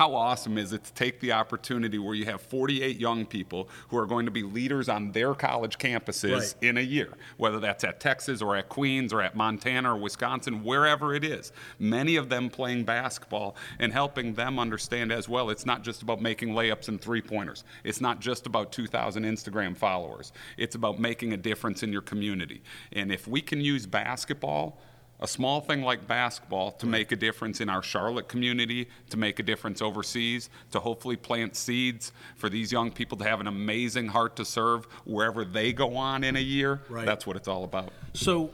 how 0.00 0.14
awesome 0.14 0.56
is 0.56 0.72
it 0.72 0.82
to 0.82 0.94
take 0.94 1.20
the 1.20 1.30
opportunity 1.30 1.98
where 1.98 2.14
you 2.14 2.24
have 2.24 2.40
48 2.40 2.98
young 2.98 3.26
people 3.26 3.68
who 3.88 3.98
are 3.98 4.06
going 4.06 4.24
to 4.24 4.30
be 4.30 4.42
leaders 4.42 4.88
on 4.88 5.12
their 5.12 5.34
college 5.34 5.76
campuses 5.76 6.32
right. 6.32 6.54
in 6.62 6.78
a 6.78 6.80
year, 6.80 7.10
whether 7.36 7.60
that's 7.60 7.84
at 7.84 8.00
Texas 8.00 8.40
or 8.40 8.56
at 8.56 8.70
Queens 8.70 9.12
or 9.12 9.20
at 9.20 9.36
Montana 9.36 9.92
or 9.92 9.98
Wisconsin, 9.98 10.64
wherever 10.64 11.14
it 11.14 11.22
is. 11.22 11.52
Many 11.78 12.16
of 12.16 12.30
them 12.30 12.48
playing 12.48 12.84
basketball 12.84 13.56
and 13.78 13.92
helping 13.92 14.32
them 14.32 14.58
understand 14.58 15.12
as 15.12 15.28
well 15.28 15.50
it's 15.50 15.66
not 15.66 15.82
just 15.82 16.00
about 16.00 16.22
making 16.22 16.54
layups 16.54 16.88
and 16.88 16.98
three 16.98 17.20
pointers, 17.20 17.64
it's 17.84 18.00
not 18.00 18.20
just 18.20 18.46
about 18.46 18.72
2,000 18.72 19.24
Instagram 19.24 19.76
followers, 19.76 20.32
it's 20.56 20.76
about 20.76 20.98
making 20.98 21.34
a 21.34 21.36
difference 21.36 21.82
in 21.82 21.92
your 21.92 22.00
community. 22.00 22.62
And 22.92 23.12
if 23.12 23.28
we 23.28 23.42
can 23.42 23.60
use 23.60 23.84
basketball, 23.84 24.80
a 25.20 25.28
small 25.28 25.60
thing 25.60 25.82
like 25.82 26.06
basketball 26.06 26.72
to 26.72 26.86
make 26.86 27.12
a 27.12 27.16
difference 27.16 27.60
in 27.60 27.68
our 27.68 27.82
Charlotte 27.82 28.28
community, 28.28 28.88
to 29.10 29.16
make 29.16 29.38
a 29.38 29.42
difference 29.42 29.82
overseas, 29.82 30.48
to 30.72 30.80
hopefully 30.80 31.16
plant 31.16 31.54
seeds 31.54 32.12
for 32.36 32.48
these 32.48 32.72
young 32.72 32.90
people 32.90 33.18
to 33.18 33.24
have 33.24 33.40
an 33.40 33.46
amazing 33.46 34.08
heart 34.08 34.34
to 34.36 34.44
serve 34.44 34.86
wherever 35.04 35.44
they 35.44 35.72
go 35.72 35.96
on 35.96 36.24
in 36.24 36.36
a 36.36 36.40
year. 36.40 36.80
Right. 36.88 37.04
That's 37.04 37.26
what 37.26 37.36
it's 37.36 37.48
all 37.48 37.64
about. 37.64 37.92
So, 38.14 38.50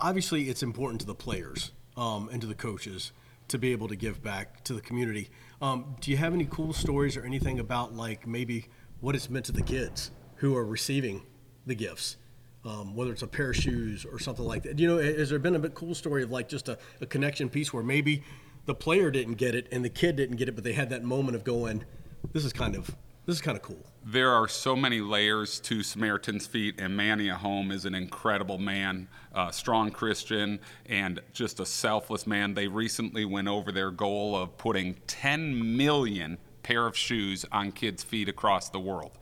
obviously, 0.00 0.48
it's 0.48 0.62
important 0.62 1.00
to 1.02 1.06
the 1.06 1.14
players 1.14 1.72
um, 1.96 2.28
and 2.32 2.40
to 2.40 2.46
the 2.46 2.54
coaches 2.54 3.12
to 3.48 3.58
be 3.58 3.72
able 3.72 3.88
to 3.88 3.96
give 3.96 4.22
back 4.22 4.64
to 4.64 4.72
the 4.72 4.80
community. 4.80 5.28
Um, 5.60 5.96
do 6.00 6.10
you 6.10 6.16
have 6.16 6.32
any 6.32 6.46
cool 6.46 6.72
stories 6.72 7.16
or 7.16 7.24
anything 7.24 7.58
about, 7.58 7.94
like, 7.94 8.26
maybe 8.26 8.66
what 9.00 9.14
it's 9.14 9.28
meant 9.28 9.44
to 9.46 9.52
the 9.52 9.62
kids 9.62 10.10
who 10.36 10.56
are 10.56 10.64
receiving 10.64 11.22
the 11.66 11.74
gifts? 11.74 12.16
Um, 12.64 12.94
whether 12.94 13.12
it's 13.12 13.22
a 13.22 13.26
pair 13.26 13.50
of 13.50 13.56
shoes 13.56 14.06
or 14.06 14.18
something 14.18 14.44
like 14.44 14.62
that. 14.62 14.78
You 14.78 14.88
know, 14.88 14.96
has 14.96 15.28
there 15.28 15.38
been 15.38 15.54
a 15.54 15.58
bit 15.58 15.74
cool 15.74 15.94
story 15.94 16.22
of 16.22 16.30
like 16.30 16.48
just 16.48 16.70
a, 16.70 16.78
a 17.02 17.04
connection 17.04 17.50
piece 17.50 17.74
where 17.74 17.82
maybe 17.82 18.22
the 18.66 18.74
player 18.74 19.10
didn't 19.10 19.34
get 19.34 19.54
it 19.54 19.68
and 19.70 19.84
the 19.84 19.90
kid 19.90 20.16
didn't 20.16 20.36
get 20.36 20.48
it, 20.48 20.54
but 20.54 20.64
they 20.64 20.72
had 20.72 20.90
that 20.90 21.04
moment 21.04 21.36
of 21.36 21.44
going, 21.44 21.84
"This 22.32 22.44
is 22.44 22.52
kind 22.52 22.74
of 22.74 22.86
this 23.26 23.36
is 23.36 23.42
kind 23.42 23.56
of 23.56 23.62
cool." 23.62 23.84
There 24.06 24.30
are 24.30 24.48
so 24.48 24.76
many 24.76 25.00
layers 25.00 25.60
to 25.60 25.82
Samaritan's 25.82 26.46
Feet, 26.46 26.78
and 26.78 26.96
Manny 26.96 27.28
Ohonme 27.28 27.72
is 27.72 27.84
an 27.86 27.94
incredible 27.94 28.58
man, 28.58 29.08
a 29.34 29.52
strong 29.52 29.90
Christian, 29.90 30.60
and 30.86 31.20
just 31.32 31.58
a 31.60 31.66
selfless 31.66 32.26
man. 32.26 32.54
They 32.54 32.68
recently 32.68 33.24
went 33.24 33.48
over 33.48 33.72
their 33.72 33.90
goal 33.90 34.36
of 34.36 34.58
putting 34.58 34.96
10 35.06 35.76
million 35.76 36.38
pair 36.64 36.86
of 36.86 36.96
shoes 36.96 37.44
on 37.52 37.70
kids' 37.70 38.02
feet 38.02 38.28
across 38.28 38.70
the 38.70 38.80
world. 38.80 39.12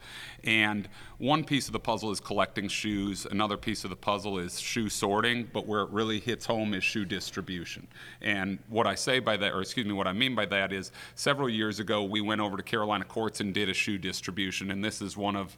And 0.43 0.89
one 1.19 1.43
piece 1.43 1.67
of 1.67 1.73
the 1.73 1.79
puzzle 1.79 2.09
is 2.09 2.19
collecting 2.19 2.67
shoes, 2.67 3.27
another 3.29 3.57
piece 3.57 3.83
of 3.83 3.91
the 3.91 3.95
puzzle 3.95 4.39
is 4.39 4.59
shoe 4.59 4.89
sorting, 4.89 5.49
but 5.53 5.67
where 5.67 5.81
it 5.81 5.89
really 5.91 6.19
hits 6.19 6.45
home 6.45 6.73
is 6.73 6.83
shoe 6.83 7.05
distribution. 7.05 7.87
And 8.21 8.57
what 8.69 8.87
I 8.87 8.95
say 8.95 9.19
by 9.19 9.37
that, 9.37 9.53
or 9.53 9.61
excuse 9.61 9.85
me, 9.85 9.93
what 9.93 10.07
I 10.07 10.13
mean 10.13 10.33
by 10.33 10.45
that 10.47 10.73
is 10.73 10.91
several 11.13 11.49
years 11.49 11.79
ago 11.79 12.03
we 12.03 12.21
went 12.21 12.41
over 12.41 12.57
to 12.57 12.63
Carolina 12.63 13.05
Courts 13.05 13.41
and 13.41 13.53
did 13.53 13.69
a 13.69 13.73
shoe 13.73 13.99
distribution, 13.99 14.71
and 14.71 14.83
this 14.83 15.01
is 15.01 15.15
one 15.15 15.35
of 15.35 15.55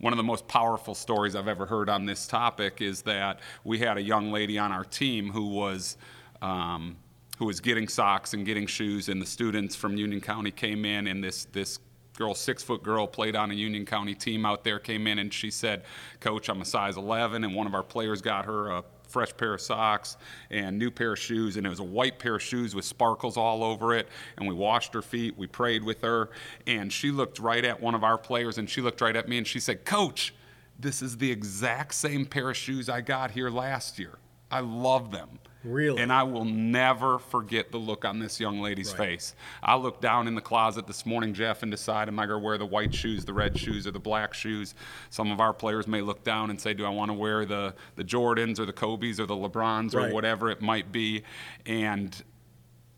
one 0.00 0.12
of 0.12 0.16
the 0.16 0.22
most 0.22 0.46
powerful 0.46 0.94
stories 0.94 1.34
I've 1.34 1.48
ever 1.48 1.66
heard 1.66 1.88
on 1.88 2.06
this 2.06 2.28
topic 2.28 2.80
is 2.80 3.02
that 3.02 3.40
we 3.64 3.80
had 3.80 3.96
a 3.96 4.00
young 4.02 4.30
lady 4.30 4.56
on 4.56 4.70
our 4.70 4.84
team 4.84 5.32
who 5.32 5.48
was 5.48 5.96
um, 6.40 6.96
who 7.38 7.46
was 7.46 7.60
getting 7.60 7.88
socks 7.88 8.34
and 8.34 8.44
getting 8.44 8.66
shoes, 8.66 9.08
and 9.08 9.22
the 9.22 9.26
students 9.26 9.76
from 9.76 9.96
Union 9.96 10.20
County 10.20 10.50
came 10.50 10.84
in, 10.84 11.06
and 11.06 11.22
this 11.22 11.46
this 11.46 11.78
girl, 12.16 12.34
six 12.34 12.62
foot 12.62 12.82
girl, 12.82 13.06
played 13.06 13.36
on 13.36 13.50
a 13.50 13.54
Union 13.54 13.86
County 13.86 14.14
team 14.14 14.44
out 14.44 14.64
there, 14.64 14.78
came 14.78 15.06
in, 15.06 15.18
and 15.20 15.32
she 15.32 15.50
said, 15.50 15.84
"Coach, 16.20 16.48
I'm 16.48 16.60
a 16.60 16.64
size 16.64 16.96
11," 16.96 17.44
and 17.44 17.54
one 17.54 17.66
of 17.66 17.74
our 17.74 17.84
players 17.84 18.20
got 18.20 18.44
her 18.44 18.70
a 18.70 18.84
fresh 19.08 19.34
pair 19.36 19.54
of 19.54 19.60
socks 19.60 20.16
and 20.50 20.78
new 20.78 20.90
pair 20.90 21.14
of 21.14 21.18
shoes 21.18 21.56
and 21.56 21.66
it 21.66 21.70
was 21.70 21.80
a 21.80 21.84
white 21.84 22.18
pair 22.18 22.36
of 22.36 22.42
shoes 22.42 22.74
with 22.74 22.84
sparkles 22.84 23.36
all 23.36 23.64
over 23.64 23.94
it 23.94 24.06
and 24.36 24.46
we 24.46 24.54
washed 24.54 24.92
her 24.92 25.00
feet 25.00 25.36
we 25.38 25.46
prayed 25.46 25.82
with 25.82 26.02
her 26.02 26.28
and 26.66 26.92
she 26.92 27.10
looked 27.10 27.38
right 27.38 27.64
at 27.64 27.80
one 27.80 27.94
of 27.94 28.04
our 28.04 28.18
players 28.18 28.58
and 28.58 28.68
she 28.68 28.82
looked 28.82 29.00
right 29.00 29.16
at 29.16 29.26
me 29.26 29.38
and 29.38 29.46
she 29.46 29.58
said 29.58 29.82
coach 29.86 30.34
this 30.78 31.00
is 31.00 31.16
the 31.16 31.30
exact 31.30 31.94
same 31.94 32.26
pair 32.26 32.50
of 32.50 32.56
shoes 32.56 32.90
i 32.90 33.00
got 33.00 33.30
here 33.30 33.48
last 33.48 33.98
year 33.98 34.18
i 34.50 34.60
love 34.60 35.10
them 35.10 35.38
Really? 35.64 36.00
And 36.00 36.12
I 36.12 36.22
will 36.22 36.44
never 36.44 37.18
forget 37.18 37.72
the 37.72 37.78
look 37.78 38.04
on 38.04 38.18
this 38.18 38.38
young 38.38 38.60
lady's 38.60 38.90
right. 38.90 39.08
face. 39.08 39.34
I 39.62 39.74
looked 39.76 40.00
down 40.00 40.28
in 40.28 40.34
the 40.34 40.40
closet 40.40 40.86
this 40.86 41.04
morning, 41.04 41.34
Jeff, 41.34 41.62
and 41.62 41.70
decide 41.70 42.08
am 42.08 42.18
I 42.18 42.26
going 42.26 42.40
to 42.40 42.44
wear 42.44 42.58
the 42.58 42.66
white 42.66 42.94
shoes, 42.94 43.24
the 43.24 43.32
red 43.32 43.58
shoes, 43.58 43.86
or 43.86 43.90
the 43.90 43.98
black 43.98 44.34
shoes? 44.34 44.74
Some 45.10 45.32
of 45.32 45.40
our 45.40 45.52
players 45.52 45.86
may 45.88 46.00
look 46.00 46.22
down 46.22 46.50
and 46.50 46.60
say, 46.60 46.74
do 46.74 46.84
I 46.84 46.90
want 46.90 47.10
to 47.10 47.14
wear 47.14 47.44
the, 47.44 47.74
the 47.96 48.04
Jordans 48.04 48.60
or 48.60 48.66
the 48.66 48.72
Kobe's 48.72 49.18
or 49.18 49.26
the 49.26 49.34
LeBrons 49.34 49.94
or 49.94 50.12
whatever 50.12 50.48
it 50.48 50.62
might 50.62 50.92
be? 50.92 51.24
And 51.66 52.22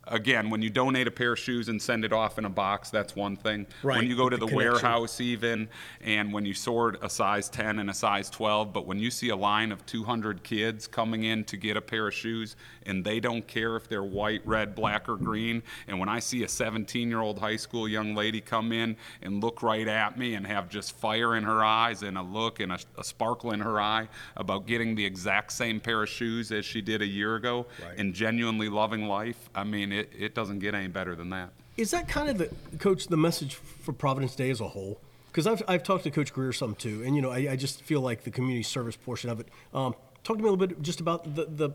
again, 0.07 0.51
when 0.51 0.63
you 0.63 0.71
donate 0.71 1.07
a 1.07 1.11
pair 1.11 1.33
of 1.33 1.39
shoes 1.39 1.69
and 1.69 1.81
send 1.81 2.05
it 2.05 2.13
off 2.13 2.39
in 2.39 2.45
a 2.45 2.51
box, 2.51 2.91
that's 2.91 3.15
one 3.15 3.37
thing. 3.37 3.67
Right. 3.83 3.99
When 3.99 4.07
you 4.07 4.17
go 4.17 4.29
to 4.29 4.37
the, 4.37 4.47
the 4.47 4.55
warehouse, 4.55 5.21
even, 5.21 5.69
and 6.01 6.33
when 6.33 6.45
you 6.45 6.55
sort 6.55 7.03
a 7.03 7.11
size 7.11 7.49
10 7.49 7.79
and 7.79 7.91
a 7.91 7.95
size 7.95 8.31
12, 8.31 8.73
but 8.73 8.87
when 8.87 8.99
you 8.99 9.11
see 9.11 9.29
a 9.29 9.37
line 9.37 9.73
of 9.73 9.85
200 9.87 10.43
kids 10.43 10.87
coming 10.87 11.25
in 11.25 11.45
to 11.45 11.57
get 11.57 11.77
a 11.77 11.81
pair 11.81 12.09
of 12.09 12.15
shoes 12.15 12.57
and 12.91 13.05
they 13.05 13.21
don't 13.21 13.47
care 13.47 13.77
if 13.77 13.89
they're 13.89 14.03
white, 14.03 14.43
red, 14.45 14.75
black, 14.75 15.09
or 15.09 15.17
green, 15.17 15.63
and 15.87 15.99
when 15.99 16.09
I 16.09 16.19
see 16.19 16.43
a 16.43 16.49
17 16.49 17.09
year 17.09 17.21
old 17.21 17.39
high 17.39 17.57
school 17.57 17.89
young 17.89 18.15
lady 18.15 18.41
come 18.41 18.73
in 18.73 18.97
and 19.23 19.43
look 19.43 19.63
right 19.63 19.87
at 19.89 20.19
me 20.19 20.35
and 20.35 20.47
have 20.47 20.69
just 20.69 20.97
fire 20.97 21.37
in 21.37 21.45
her 21.45 21.65
eyes 21.65 22.03
and 22.03 22.19
a 22.19 22.23
look 22.23 22.61
and 22.61 22.73
a, 22.73 22.79
a 22.99 23.05
sparkle 23.05 23.53
in 23.53 23.61
her 23.61 23.81
eye 23.81 24.09
about 24.37 24.67
getting 24.67 24.95
the 24.95 25.05
exact 25.05 25.53
same 25.53 25.81
pair 25.81 26.03
of 26.03 26.09
shoes 26.09 26.51
as 26.53 26.65
she 26.65 26.83
did 26.83 27.01
a 27.01 27.07
year 27.07 27.37
ago 27.37 27.67
right. 27.83 27.97
and 27.97 28.13
genuinely 28.13 28.69
loving 28.69 29.07
life, 29.07 29.49
I 29.55 29.65
mean, 29.65 29.93
it, 29.93 30.13
it 30.19 30.35
doesn't 30.35 30.59
get 30.59 30.75
any 30.75 30.89
better 30.89 31.15
than 31.15 31.31
that. 31.31 31.51
Is 31.77 31.93
that 31.93 32.09
kind 32.09 32.29
of 32.29 32.39
the 32.39 32.79
coach 32.79 33.07
the 33.07 33.17
message 33.17 33.55
for 33.55 33.93
Providence 33.93 34.35
Day 34.35 34.51
as 34.51 34.61
a 34.61 34.69
whole? 34.69 35.01
Because 35.29 35.47
I've, 35.47 35.63
I've 35.69 35.83
talked 35.85 36.05
to 36.05 36.11
Coach 36.11 36.33
Greer 36.33 36.53
some 36.53 36.75
too, 36.75 37.03
and 37.05 37.15
you 37.15 37.23
know 37.23 37.31
I, 37.31 37.53
I 37.53 37.57
just 37.57 37.83
feel 37.83 38.01
like 38.01 38.25
the 38.25 38.33
community 38.33 38.65
service 38.65 38.97
portion 38.97 39.31
of 39.31 39.39
it. 39.39 39.49
Um, 39.73 39.95
talk 40.25 40.37
to 40.37 40.43
me 40.43 40.49
a 40.49 40.53
little 40.53 40.67
bit 40.67 40.83
just 40.83 41.01
about 41.01 41.37
the, 41.37 41.45
the 41.47 41.71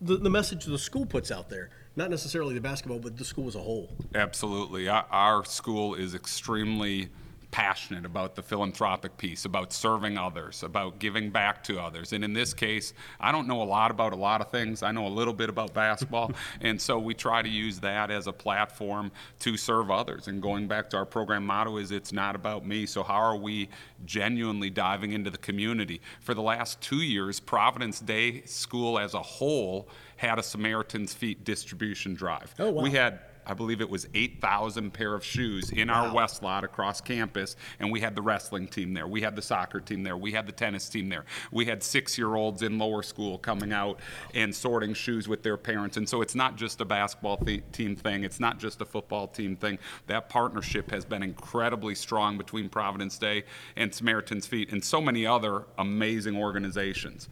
the, 0.00 0.16
the 0.16 0.30
message 0.30 0.64
the 0.64 0.78
school 0.78 1.06
puts 1.06 1.30
out 1.30 1.48
there, 1.48 1.70
not 1.96 2.10
necessarily 2.10 2.54
the 2.54 2.60
basketball, 2.60 2.98
but 2.98 3.16
the 3.16 3.24
school 3.24 3.48
as 3.48 3.54
a 3.54 3.60
whole. 3.60 3.90
Absolutely, 4.14 4.88
our, 4.88 5.06
our 5.10 5.44
school 5.44 5.94
is 5.94 6.14
extremely 6.14 7.08
passionate 7.50 8.04
about 8.04 8.34
the 8.34 8.42
philanthropic 8.42 9.16
piece, 9.16 9.44
about 9.44 9.72
serving 9.72 10.18
others, 10.18 10.62
about 10.62 10.98
giving 10.98 11.30
back 11.30 11.62
to 11.64 11.80
others. 11.80 12.12
And 12.12 12.24
in 12.24 12.32
this 12.32 12.52
case, 12.52 12.92
I 13.20 13.32
don't 13.32 13.46
know 13.46 13.62
a 13.62 13.64
lot 13.64 13.90
about 13.90 14.12
a 14.12 14.16
lot 14.16 14.40
of 14.40 14.50
things. 14.50 14.82
I 14.82 14.92
know 14.92 15.06
a 15.06 15.08
little 15.08 15.32
bit 15.32 15.48
about 15.48 15.72
basketball. 15.72 16.32
and 16.60 16.80
so 16.80 16.98
we 16.98 17.14
try 17.14 17.42
to 17.42 17.48
use 17.48 17.80
that 17.80 18.10
as 18.10 18.26
a 18.26 18.32
platform 18.32 19.10
to 19.40 19.56
serve 19.56 19.90
others. 19.90 20.28
And 20.28 20.42
going 20.42 20.66
back 20.68 20.90
to 20.90 20.96
our 20.96 21.06
program 21.06 21.46
motto 21.46 21.76
is 21.78 21.92
it's 21.92 22.12
not 22.12 22.34
about 22.34 22.66
me. 22.66 22.86
So 22.86 23.02
how 23.02 23.20
are 23.20 23.36
we 23.36 23.68
genuinely 24.04 24.70
diving 24.70 25.12
into 25.12 25.30
the 25.30 25.38
community? 25.38 26.00
For 26.20 26.34
the 26.34 26.42
last 26.42 26.80
two 26.80 27.02
years, 27.02 27.40
Providence 27.40 28.00
Day 28.00 28.42
School 28.44 28.98
as 28.98 29.14
a 29.14 29.22
whole 29.22 29.88
had 30.16 30.38
a 30.38 30.42
Samaritan's 30.42 31.14
Feet 31.14 31.44
distribution 31.44 32.14
drive. 32.14 32.54
Oh, 32.58 32.70
wow. 32.70 32.82
We 32.82 32.90
had 32.90 33.20
I 33.46 33.54
believe 33.54 33.80
it 33.80 33.88
was 33.88 34.06
8,000 34.14 34.92
pair 34.92 35.14
of 35.14 35.24
shoes 35.24 35.70
in 35.70 35.90
our 35.90 36.12
west 36.12 36.42
lot 36.42 36.64
across 36.64 37.00
campus, 37.00 37.56
and 37.78 37.90
we 37.90 38.00
had 38.00 38.14
the 38.14 38.22
wrestling 38.22 38.66
team 38.66 38.94
there, 38.94 39.06
we 39.06 39.20
had 39.20 39.36
the 39.36 39.42
soccer 39.42 39.80
team 39.80 40.02
there, 40.02 40.16
we 40.16 40.32
had 40.32 40.46
the 40.46 40.52
tennis 40.52 40.88
team 40.88 41.08
there, 41.08 41.24
we 41.50 41.64
had 41.64 41.82
six-year-olds 41.82 42.62
in 42.62 42.78
lower 42.78 43.02
school 43.02 43.38
coming 43.38 43.72
out 43.72 44.00
and 44.34 44.54
sorting 44.54 44.94
shoes 44.94 45.28
with 45.28 45.42
their 45.42 45.56
parents, 45.56 45.96
and 45.96 46.08
so 46.08 46.22
it's 46.22 46.34
not 46.34 46.56
just 46.56 46.80
a 46.80 46.84
basketball 46.84 47.36
th- 47.36 47.62
team 47.72 47.96
thing, 47.96 48.24
it's 48.24 48.40
not 48.40 48.58
just 48.58 48.80
a 48.80 48.84
football 48.84 49.26
team 49.28 49.56
thing. 49.56 49.78
That 50.06 50.28
partnership 50.28 50.90
has 50.90 51.04
been 51.04 51.22
incredibly 51.22 51.94
strong 51.94 52.38
between 52.38 52.68
Providence 52.68 53.18
Day 53.18 53.44
and 53.76 53.94
Samaritan's 53.94 54.46
Feet 54.46 54.72
and 54.72 54.84
so 54.84 55.00
many 55.00 55.26
other 55.26 55.64
amazing 55.78 56.36
organizations. 56.36 57.28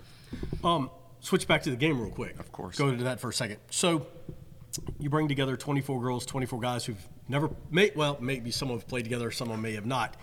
Um, 0.62 0.90
switch 1.21 1.47
back 1.47 1.62
to 1.62 1.71
the 1.71 1.76
game 1.76 2.00
real 2.00 2.11
quick. 2.11 2.38
Of 2.38 2.52
course. 2.52 2.76
Go 2.76 2.88
into 2.88 3.04
that 3.04 3.21
for 3.21 3.28
a 3.28 3.33
second. 3.33 3.59
So, 3.71 4.06
you 4.99 5.11
bring 5.11 5.28
together 5.28 5.57
24 5.57 6.00
girls, 6.00 6.26
24 6.26 6.61
guys 6.61 6.85
who've 6.85 7.09
never, 7.28 7.50
may, 7.71 7.90
well, 7.95 8.16
maybe 8.21 8.50
some 8.50 8.69
have 8.71 8.87
played 8.87 9.04
together, 9.04 9.31
some 9.31 9.49
of 9.49 9.54
them 9.54 9.62
may 9.62 9.75
have 9.75 9.87
not. 9.87 10.16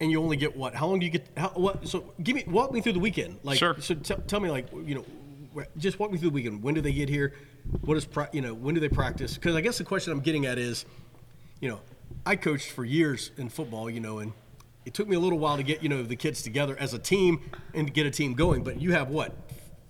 And 0.00 0.10
you 0.10 0.20
only 0.22 0.36
get 0.36 0.56
what? 0.56 0.74
How 0.74 0.86
long 0.86 0.98
do 0.98 1.06
you 1.06 1.12
get? 1.12 1.26
How, 1.36 1.50
what? 1.50 1.86
So, 1.88 2.12
give 2.22 2.34
me 2.34 2.44
walk 2.48 2.72
me 2.72 2.80
through 2.80 2.94
the 2.94 2.98
weekend. 2.98 3.38
Like, 3.44 3.58
Sure. 3.58 3.76
So, 3.80 3.94
t- 3.94 4.14
tell 4.26 4.40
me, 4.40 4.50
like, 4.50 4.66
you 4.84 4.96
know, 4.96 5.64
just 5.78 5.98
walk 5.98 6.10
me 6.10 6.18
through 6.18 6.30
the 6.30 6.34
weekend. 6.34 6.62
When 6.62 6.74
do 6.74 6.80
they 6.80 6.92
get 6.92 7.08
here? 7.08 7.32
What 7.82 7.96
is, 7.96 8.04
pra- 8.04 8.28
you 8.32 8.40
know, 8.40 8.52
when 8.54 8.74
do 8.74 8.80
they 8.80 8.88
practice? 8.88 9.34
Because 9.34 9.54
I 9.54 9.60
guess 9.60 9.78
the 9.78 9.84
question 9.84 10.12
I'm 10.12 10.20
getting 10.20 10.46
at 10.46 10.58
is, 10.58 10.84
you 11.60 11.68
know, 11.68 11.80
I 12.26 12.36
coached 12.36 12.70
for 12.72 12.84
years 12.84 13.30
in 13.36 13.48
football, 13.48 13.88
you 13.88 14.00
know, 14.00 14.18
and 14.18 14.32
it 14.84 14.94
took 14.94 15.08
me 15.08 15.16
a 15.16 15.20
little 15.20 15.38
while 15.38 15.56
to 15.56 15.62
get, 15.62 15.82
you 15.82 15.88
know, 15.88 16.02
the 16.02 16.16
kids 16.16 16.42
together 16.42 16.76
as 16.78 16.92
a 16.92 16.98
team 16.98 17.40
and 17.72 17.86
to 17.86 17.92
get 17.92 18.04
a 18.04 18.10
team 18.10 18.34
going. 18.34 18.64
But 18.64 18.80
you 18.80 18.92
have 18.92 19.08
what, 19.08 19.32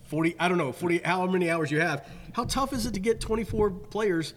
40, 0.04 0.36
I 0.38 0.48
don't 0.48 0.58
know, 0.58 0.72
40, 0.72 0.98
how 0.98 1.26
many 1.26 1.50
hours 1.50 1.70
you 1.70 1.80
have. 1.80 2.08
How 2.32 2.44
tough 2.44 2.72
is 2.72 2.86
it 2.86 2.94
to 2.94 3.00
get 3.00 3.20
24 3.20 3.70
players 3.70 4.34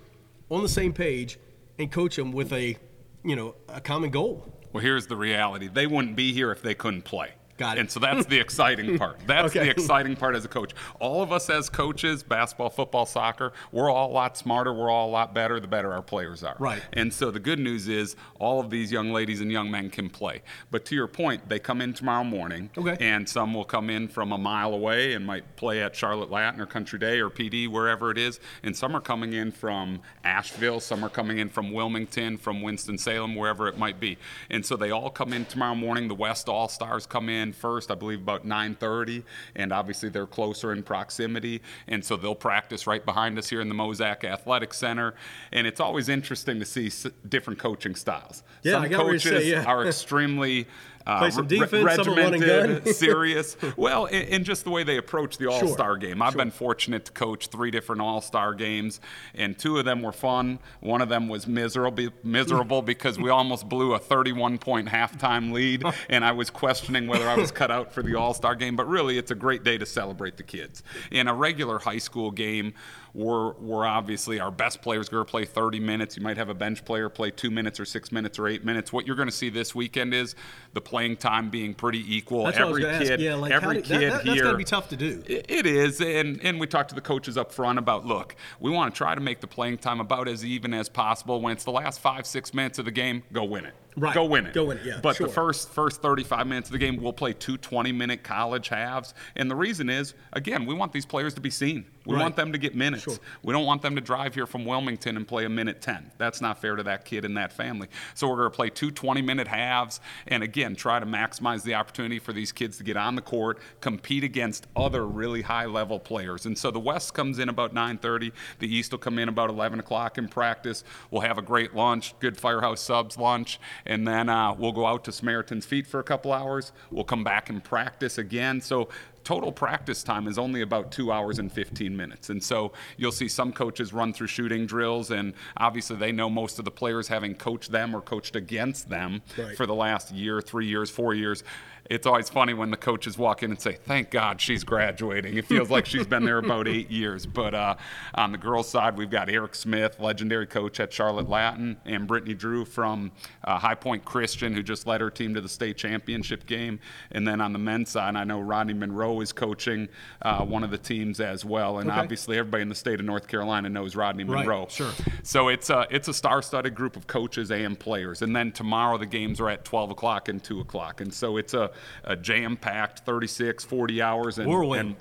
on 0.50 0.62
the 0.62 0.70
same 0.70 0.94
page 0.94 1.40
and 1.78 1.92
coach 1.92 2.16
them 2.16 2.32
with 2.32 2.54
a, 2.54 2.78
you 3.24 3.36
know, 3.36 3.56
a 3.68 3.82
common 3.82 4.10
goal? 4.10 4.46
Well, 4.74 4.84
here's 4.84 5.08
the 5.08 5.16
reality. 5.16 5.68
They 5.68 5.88
wouldn't 5.88 6.16
be 6.16 6.34
here 6.34 6.52
if 6.52 6.62
they 6.62 6.76
couldn't 6.76 7.04
play. 7.04 7.34
Got 7.58 7.78
it. 7.78 7.82
And 7.82 7.92
so 7.92 8.00
that's 8.00 8.26
the 8.28 8.40
exciting 8.40 8.98
part. 8.98 9.18
That's 9.26 9.48
Okay. 9.56 9.66
the 9.66 9.70
exciting 9.72 10.16
part 10.16 10.36
as 10.36 10.46
a 10.46 10.48
coach. 10.48 10.74
All 11.00 11.22
of 11.24 11.32
us 11.32 11.50
as 11.50 11.70
coaches, 11.70 12.22
basketball, 12.24 12.70
football, 12.70 13.06
soccer, 13.06 13.52
we're 13.72 13.90
all 13.90 14.12
a 14.12 14.14
lot 14.14 14.38
smarter. 14.38 14.72
We're 14.74 14.90
all 14.92 15.10
a 15.10 15.12
lot 15.12 15.34
better 15.34 15.60
the 15.60 15.68
better 15.68 15.92
our 15.92 16.02
players 16.04 16.44
are. 16.44 16.56
Right. 16.60 16.82
And 16.94 17.12
so 17.14 17.32
the 17.32 17.40
good 17.40 17.60
news 17.60 17.88
is 17.88 18.16
all 18.40 18.60
of 18.60 18.70
these 18.70 18.92
young 18.92 19.12
ladies 19.12 19.42
and 19.42 19.52
young 19.52 19.72
men 19.72 19.90
can 19.90 20.10
play. 20.10 20.44
But 20.70 20.86
to 20.86 20.96
your 20.96 21.08
point, 21.08 21.50
they 21.50 21.58
come 21.60 21.82
in 21.82 21.94
tomorrow 21.94 22.24
morning. 22.24 22.70
Okay. 22.78 22.96
And 23.00 23.28
some 23.28 23.54
will 23.54 23.66
come 23.66 23.90
in 23.90 24.08
from 24.08 24.32
a 24.32 24.38
mile 24.38 24.74
away 24.74 25.14
and 25.14 25.26
might 25.26 25.56
play 25.56 25.82
at 25.82 25.96
Charlotte 25.96 26.30
Latin 26.30 26.62
or 26.62 26.66
Country 26.68 27.00
Day 27.00 27.20
or 27.20 27.30
PD, 27.30 27.68
wherever 27.68 28.12
it 28.12 28.18
is. 28.20 28.40
And 28.62 28.76
some 28.76 28.96
are 28.96 29.02
coming 29.02 29.34
in 29.34 29.52
from 29.52 30.02
Asheville. 30.24 30.80
Some 30.80 31.04
are 31.04 31.10
coming 31.10 31.40
in 31.40 31.50
from 31.50 31.72
Wilmington, 31.72 32.38
from 32.38 32.62
Winston-Salem, 32.62 33.36
wherever 33.36 33.68
it 33.68 33.78
might 33.80 34.00
be. 34.00 34.18
And 34.50 34.66
so 34.66 34.76
they 34.76 34.92
all 34.92 35.10
come 35.10 35.34
in 35.34 35.46
tomorrow 35.46 35.76
morning. 35.76 36.08
The 36.08 36.16
West 36.16 36.48
All-Stars 36.48 37.08
come 37.08 37.30
in 37.30 37.47
first, 37.54 37.92
I 37.92 37.96
believe 37.96 38.22
about 38.22 38.46
9:30, 38.46 39.24
and 39.56 39.72
obviously 39.72 40.10
they're 40.10 40.28
closer 40.28 40.72
in 40.72 40.84
proximity. 40.84 41.62
And 41.88 42.04
so 42.04 42.18
they'll 42.18 42.36
practice 42.36 42.88
right 42.88 43.06
behind 43.06 43.38
us 43.38 43.50
here 43.50 43.62
in 43.62 43.70
the 43.70 43.76
Mozak 43.76 44.24
Athletic 44.24 44.74
Center. 44.74 45.14
And 45.52 45.68
it's 45.68 45.80
always 45.80 46.10
interesting 46.10 46.60
to 46.60 46.66
see 46.66 46.88
s- 46.88 47.08
different 47.28 47.60
coaching 47.60 47.96
styles. 47.96 48.44
Yeah, 48.64 48.74
some 48.74 48.84
I 48.84 48.88
got 48.88 48.98
what 49.00 49.12
you're 49.12 49.20
coaches 49.20 49.44
saying, 49.44 49.50
yeah. 49.52 49.64
are 49.66 49.86
extremely 49.86 50.68
uh, 51.08 51.20
Play 51.20 51.30
some 51.32 51.48
defense, 51.48 51.96
some 51.96 52.10
are 52.10 52.16
regimented, 52.16 52.88
serious. 52.96 53.56
Well, 53.78 54.08
and, 54.08 54.28
and 54.28 54.46
just 54.46 54.66
the 54.66 54.70
way 54.70 54.84
they 54.84 54.98
approach 54.98 55.38
the 55.38 55.50
All 55.50 55.66
Star 55.70 55.96
game. 55.96 56.22
I've 56.22 56.36
been 56.36 56.52
fortunate 56.52 57.06
to 57.06 57.14
coach 57.14 57.48
three 57.48 57.72
different 57.72 58.02
All 58.02 58.20
Star 58.20 58.54
games, 58.54 59.00
and 59.34 59.58
two 59.58 59.78
of 59.78 59.86
them 59.86 60.02
were 60.02 60.12
fun. 60.12 60.60
One 60.82 61.02
of 61.02 61.08
them 61.08 61.30
was 61.30 61.48
miserable, 61.48 62.10
miserable 62.24 62.82
because 62.82 63.18
we 63.18 63.30
almost 63.30 63.70
blew 63.70 63.94
a 63.94 64.00
31 64.00 64.58
point 64.58 64.90
halftime 64.90 65.54
lead, 65.54 65.84
and 66.10 66.26
I 66.26 66.34
was 66.34 66.50
questioning 66.50 67.08
whether 67.08 67.30
I 67.30 67.36
was 67.36 67.52
cut 67.52 67.72
out 67.72 67.94
for 67.94 68.04
the 68.04 68.16
All 68.16 68.34
Star 68.34 68.54
game. 68.54 68.76
But 68.76 68.90
really, 68.90 69.18
it's 69.18 69.32
a 69.32 69.36
great 69.36 69.64
day 69.64 69.78
to 69.78 69.86
celebrate 69.86 70.36
the 70.36 70.44
kids. 70.44 70.84
In 71.10 71.30
a 71.30 71.34
regular 71.34 71.80
high 71.80 72.00
school 72.00 72.32
game, 72.32 72.74
we're, 73.18 73.54
we're 73.54 73.86
obviously 73.86 74.40
our 74.40 74.52
best 74.52 74.82
players 74.84 75.10
going 75.10 75.26
to 75.26 75.30
play 75.30 75.44
30 75.44 75.80
minutes. 75.80 76.16
You 76.16 76.22
might 76.22 76.38
have 76.38 76.50
a 76.50 76.54
bench 76.54 76.86
player 76.86 77.10
play 77.10 77.32
two 77.32 77.50
minutes 77.50 77.80
or 77.80 77.86
six 77.86 78.12
minutes 78.12 78.38
or 78.38 78.48
eight 78.48 78.64
minutes. 78.64 78.94
What 78.94 79.08
you're 79.08 79.16
going 79.16 79.28
to 79.28 79.34
see 79.34 79.50
this 79.50 79.74
weekend 79.74 80.14
is 80.14 80.36
the 80.74 80.82
playing 80.98 81.16
time 81.18 81.50
being 81.52 81.76
pretty 81.76 82.04
equal. 82.16 82.46
That's 82.46 82.58
what 82.58 82.68
I 82.68 82.72
was 82.72 82.84
every 82.84 83.08
kid, 83.08 83.20
Yeah, 83.22 83.36
like, 83.36 83.52
every 83.52 83.76
do- 83.76 83.82
that- 83.82 84.00
kid 84.00 84.12
that- 84.12 84.22
here. 84.24 84.34
that's 84.34 84.42
gotta 84.42 84.58
be 84.58 84.64
tough 84.64 84.90
to 84.90 84.96
do. 84.96 85.22
It 85.28 85.66
is, 85.68 86.02
and 86.02 86.40
and 86.44 86.60
we 86.60 86.66
talked 86.66 86.90
to 86.90 86.96
the 86.96 87.02
coaches 87.02 87.38
up 87.38 87.52
front 87.52 87.78
about 87.78 88.06
look, 88.06 88.36
we 88.60 88.72
want 88.72 88.94
to 88.94 88.98
try 88.98 89.14
to 89.14 89.22
make 89.22 89.40
the 89.42 89.48
playing 89.48 89.78
time 89.78 90.00
about 90.00 90.28
as 90.28 90.44
even 90.44 90.74
as 90.74 90.90
possible. 90.90 91.40
When 91.40 91.54
it's 91.54 91.64
the 91.66 91.72
last 91.72 92.00
five 92.00 92.26
six 92.26 92.52
minutes 92.52 92.80
of 92.80 92.86
the 92.86 92.92
game, 92.92 93.22
go 93.32 93.44
win 93.44 93.66
it. 93.66 93.74
Right. 93.98 94.14
Go 94.14 94.26
win 94.26 94.46
it. 94.46 94.54
Go 94.54 94.66
win 94.66 94.78
it, 94.78 94.86
yeah, 94.86 95.00
But 95.02 95.16
sure. 95.16 95.26
the 95.28 95.34
first 95.34 95.70
first 95.72 96.02
35 96.04 96.46
minutes 96.46 96.70
of 96.70 96.74
the 96.74 96.78
game, 96.78 97.02
we'll 97.02 97.12
play 97.14 97.34
two 97.34 97.58
20 97.58 97.92
minute 97.92 98.24
college 98.24 98.68
halves, 98.70 99.16
and 99.36 99.50
the 99.50 99.56
reason 99.56 99.90
is 99.90 100.14
again, 100.34 100.66
we 100.68 100.76
want 100.76 100.92
these 100.94 101.06
players 101.06 101.34
to 101.34 101.42
be 101.42 101.50
seen. 101.50 101.86
We 102.06 102.16
Right. 102.16 102.22
want 102.22 102.36
them 102.38 102.54
to 102.54 102.58
get 102.58 102.74
minutes. 102.74 103.04
Sure. 103.04 103.18
We 103.44 103.52
don't 103.54 103.66
want 103.66 103.82
them 103.82 103.96
to 103.96 104.02
drive 104.02 104.34
here 104.34 104.46
from 104.46 104.64
Wilmington 104.64 105.18
and 105.18 105.28
play 105.28 105.44
a 105.44 105.50
minute 105.50 105.82
10. 105.82 106.10
That's 106.18 106.40
not 106.40 106.62
fair 106.62 106.78
to 106.78 106.84
that 106.84 107.04
kid 107.04 107.26
and 107.26 107.36
that 107.36 107.52
family. 107.52 107.90
So 108.14 108.30
we're 108.30 108.38
going 108.38 108.52
to 108.52 108.56
play 108.56 108.70
two 108.70 108.92
20 108.92 109.22
minute 109.22 109.48
halves 109.48 110.00
and 110.28 110.42
again, 110.42 110.76
try 110.76 111.00
to 111.00 111.06
maximize 111.06 111.64
the 111.64 111.74
opportunity 111.76 112.20
for 112.20 112.32
these 112.32 112.54
kids 112.54 112.78
to 112.78 112.84
get 112.86 112.96
on 112.96 113.16
the 113.16 113.22
court, 113.22 113.60
compete 113.82 114.24
against 114.24 114.68
other 114.76 115.06
really 115.06 115.42
high 115.42 115.66
level 115.66 116.00
players. 116.00 116.46
And 116.46 116.58
so 116.58 116.72
the 116.72 116.80
West 116.80 117.14
comes 117.14 117.40
in 117.40 117.50
about 117.50 117.74
9:30. 117.74 118.32
The 118.60 118.74
East 118.74 118.92
will 118.94 119.00
come 119.00 119.20
in 119.20 119.28
about 119.28 119.50
11 119.50 119.80
o'clock 119.80 120.18
in 120.18 120.30
practice. 120.30 120.86
We'll 121.12 121.22
have 121.24 121.38
a 121.38 121.42
great 121.42 121.76
lunch, 121.76 122.14
good 122.20 122.38
Firehouse 122.38 122.80
Subs 122.80 123.18
lunch, 123.18 123.60
and 123.88 124.08
then 124.08 124.30
uh, 124.30 124.54
we'll 124.54 124.72
go 124.72 124.86
out 124.86 125.04
to 125.06 125.12
Samaritan's 125.12 125.66
Feet 125.66 125.88
for 125.88 126.00
a 126.00 126.04
couple 126.04 126.32
hours. 126.32 126.72
We'll 126.92 127.04
come 127.06 127.24
back 127.24 127.50
and 127.50 127.64
practice 127.64 128.18
again. 128.20 128.62
So 128.62 128.90
total 129.24 129.52
practice 129.52 130.04
time 130.04 130.28
is 130.28 130.38
only 130.38 130.62
about 130.62 130.92
two 130.92 131.12
hours 131.12 131.40
and 131.40 131.52
15 131.52 131.96
minutes. 131.98 132.30
And 132.30 132.42
so 132.42 132.72
you'll 132.98 133.12
see 133.12 133.28
some 133.28 133.52
coaches 133.52 133.92
run 133.92 134.14
through 134.14 134.28
shooting 134.28 134.66
drills, 134.66 135.12
and 135.12 135.34
obviously 135.58 135.96
they 135.98 136.12
know 136.12 136.30
most 136.30 136.60
of 136.60 136.66
the 136.66 136.72
players 136.72 137.08
having 137.10 137.34
coached 137.36 137.72
them 137.72 137.96
or 137.96 138.02
coached 138.02 138.36
against 138.36 138.88
them 138.90 139.22
Right. 139.38 139.58
for 139.58 139.66
the 139.66 139.76
last 139.76 140.12
year, 140.14 140.40
three 140.42 140.68
years, 140.68 140.90
four 140.90 141.14
years. 141.14 141.44
It's 141.90 142.06
always 142.06 142.30
funny 142.30 142.54
when 142.54 142.70
the 142.72 142.78
coaches 142.78 143.18
walk 143.18 143.44
in 143.44 143.52
and 143.52 143.60
say, 143.60 143.74
Thank 143.86 144.10
God 144.12 144.42
she's 144.42 144.64
graduating. 144.64 145.38
It 145.38 145.46
feels 145.46 145.70
like 145.70 145.86
she's 145.86 146.06
been 146.08 146.26
there 146.26 146.38
about 146.40 146.68
eight 146.68 146.92
years. 146.92 147.26
But 147.26 147.54
uh, 147.54 147.76
on 148.16 148.32
the 148.32 148.38
girls' 148.38 148.68
side, 148.70 148.98
we've 148.98 149.10
got 149.10 149.30
Eric 149.30 149.56
Smith, 149.56 150.00
legendary 150.00 150.48
coach 150.48 150.80
at 150.80 150.92
Charlotte 150.92 151.30
Latin, 151.30 151.78
and 151.86 152.08
Brittany 152.08 152.34
Drew 152.34 152.66
from 152.66 153.12
uh, 153.44 153.58
High 153.58 153.76
Point 153.76 154.04
Christian, 154.06 154.54
who 154.54 154.62
just 154.64 154.86
led 154.88 155.02
her 155.02 155.10
team 155.10 155.34
to 155.36 155.42
the 155.42 155.50
state 155.50 155.78
championship 155.78 156.46
game. 156.46 156.80
And 157.12 157.28
then 157.28 157.40
on 157.42 157.54
the 157.54 157.60
men's 157.60 157.90
side, 157.90 158.16
I 158.16 158.24
know 158.24 158.40
Rodney 158.42 158.74
Monroe 158.74 159.22
is 159.22 159.32
coaching 159.32 159.88
uh, 160.22 160.44
one 160.46 160.64
of 160.64 160.72
the 160.72 160.78
teams 160.78 161.20
as 161.20 161.46
well. 161.46 161.80
And 161.80 161.90
Okay. 161.90 162.00
obviously, 162.00 162.38
everybody 162.38 162.64
in 162.64 162.70
the 162.70 162.76
state 162.76 163.00
of 163.00 163.06
North 163.06 163.28
Carolina 163.28 163.70
knows 163.70 163.96
Rodney 163.96 164.24
Monroe. 164.26 164.62
Right, 164.64 164.72
sure. 164.72 164.92
So 165.24 165.48
it's 165.48 165.70
a, 165.70 165.88
it's 165.90 166.08
a 166.10 166.14
star-studded 166.14 166.76
group 166.76 166.96
of 166.98 167.08
coaches 167.08 167.50
and 167.52 167.80
players. 167.80 168.22
And 168.22 168.36
then 168.36 168.52
tomorrow 168.52 168.98
the 168.98 169.06
games 169.06 169.40
are 169.40 169.50
at 169.50 169.64
12 169.64 169.92
o'clock 169.92 170.28
and 170.28 170.44
2 170.44 170.60
o'clock. 170.60 171.00
And 171.02 171.14
so 171.14 171.38
it's 171.38 171.54
a, 171.54 171.72
a 172.04 172.16
jam-packed 172.16 173.00
36, 173.00 173.64
40 173.64 174.02
hours. 174.02 174.38
And, 174.38 174.50
Whirlwind. 174.50 174.90
and 174.90 174.96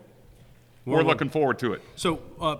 we're 0.85 0.93
Whirlwind. 0.95 1.09
looking 1.09 1.31
forward 1.31 1.59
to 1.61 1.73
it. 1.73 1.83
So, 1.97 2.21
uh, 2.41 2.57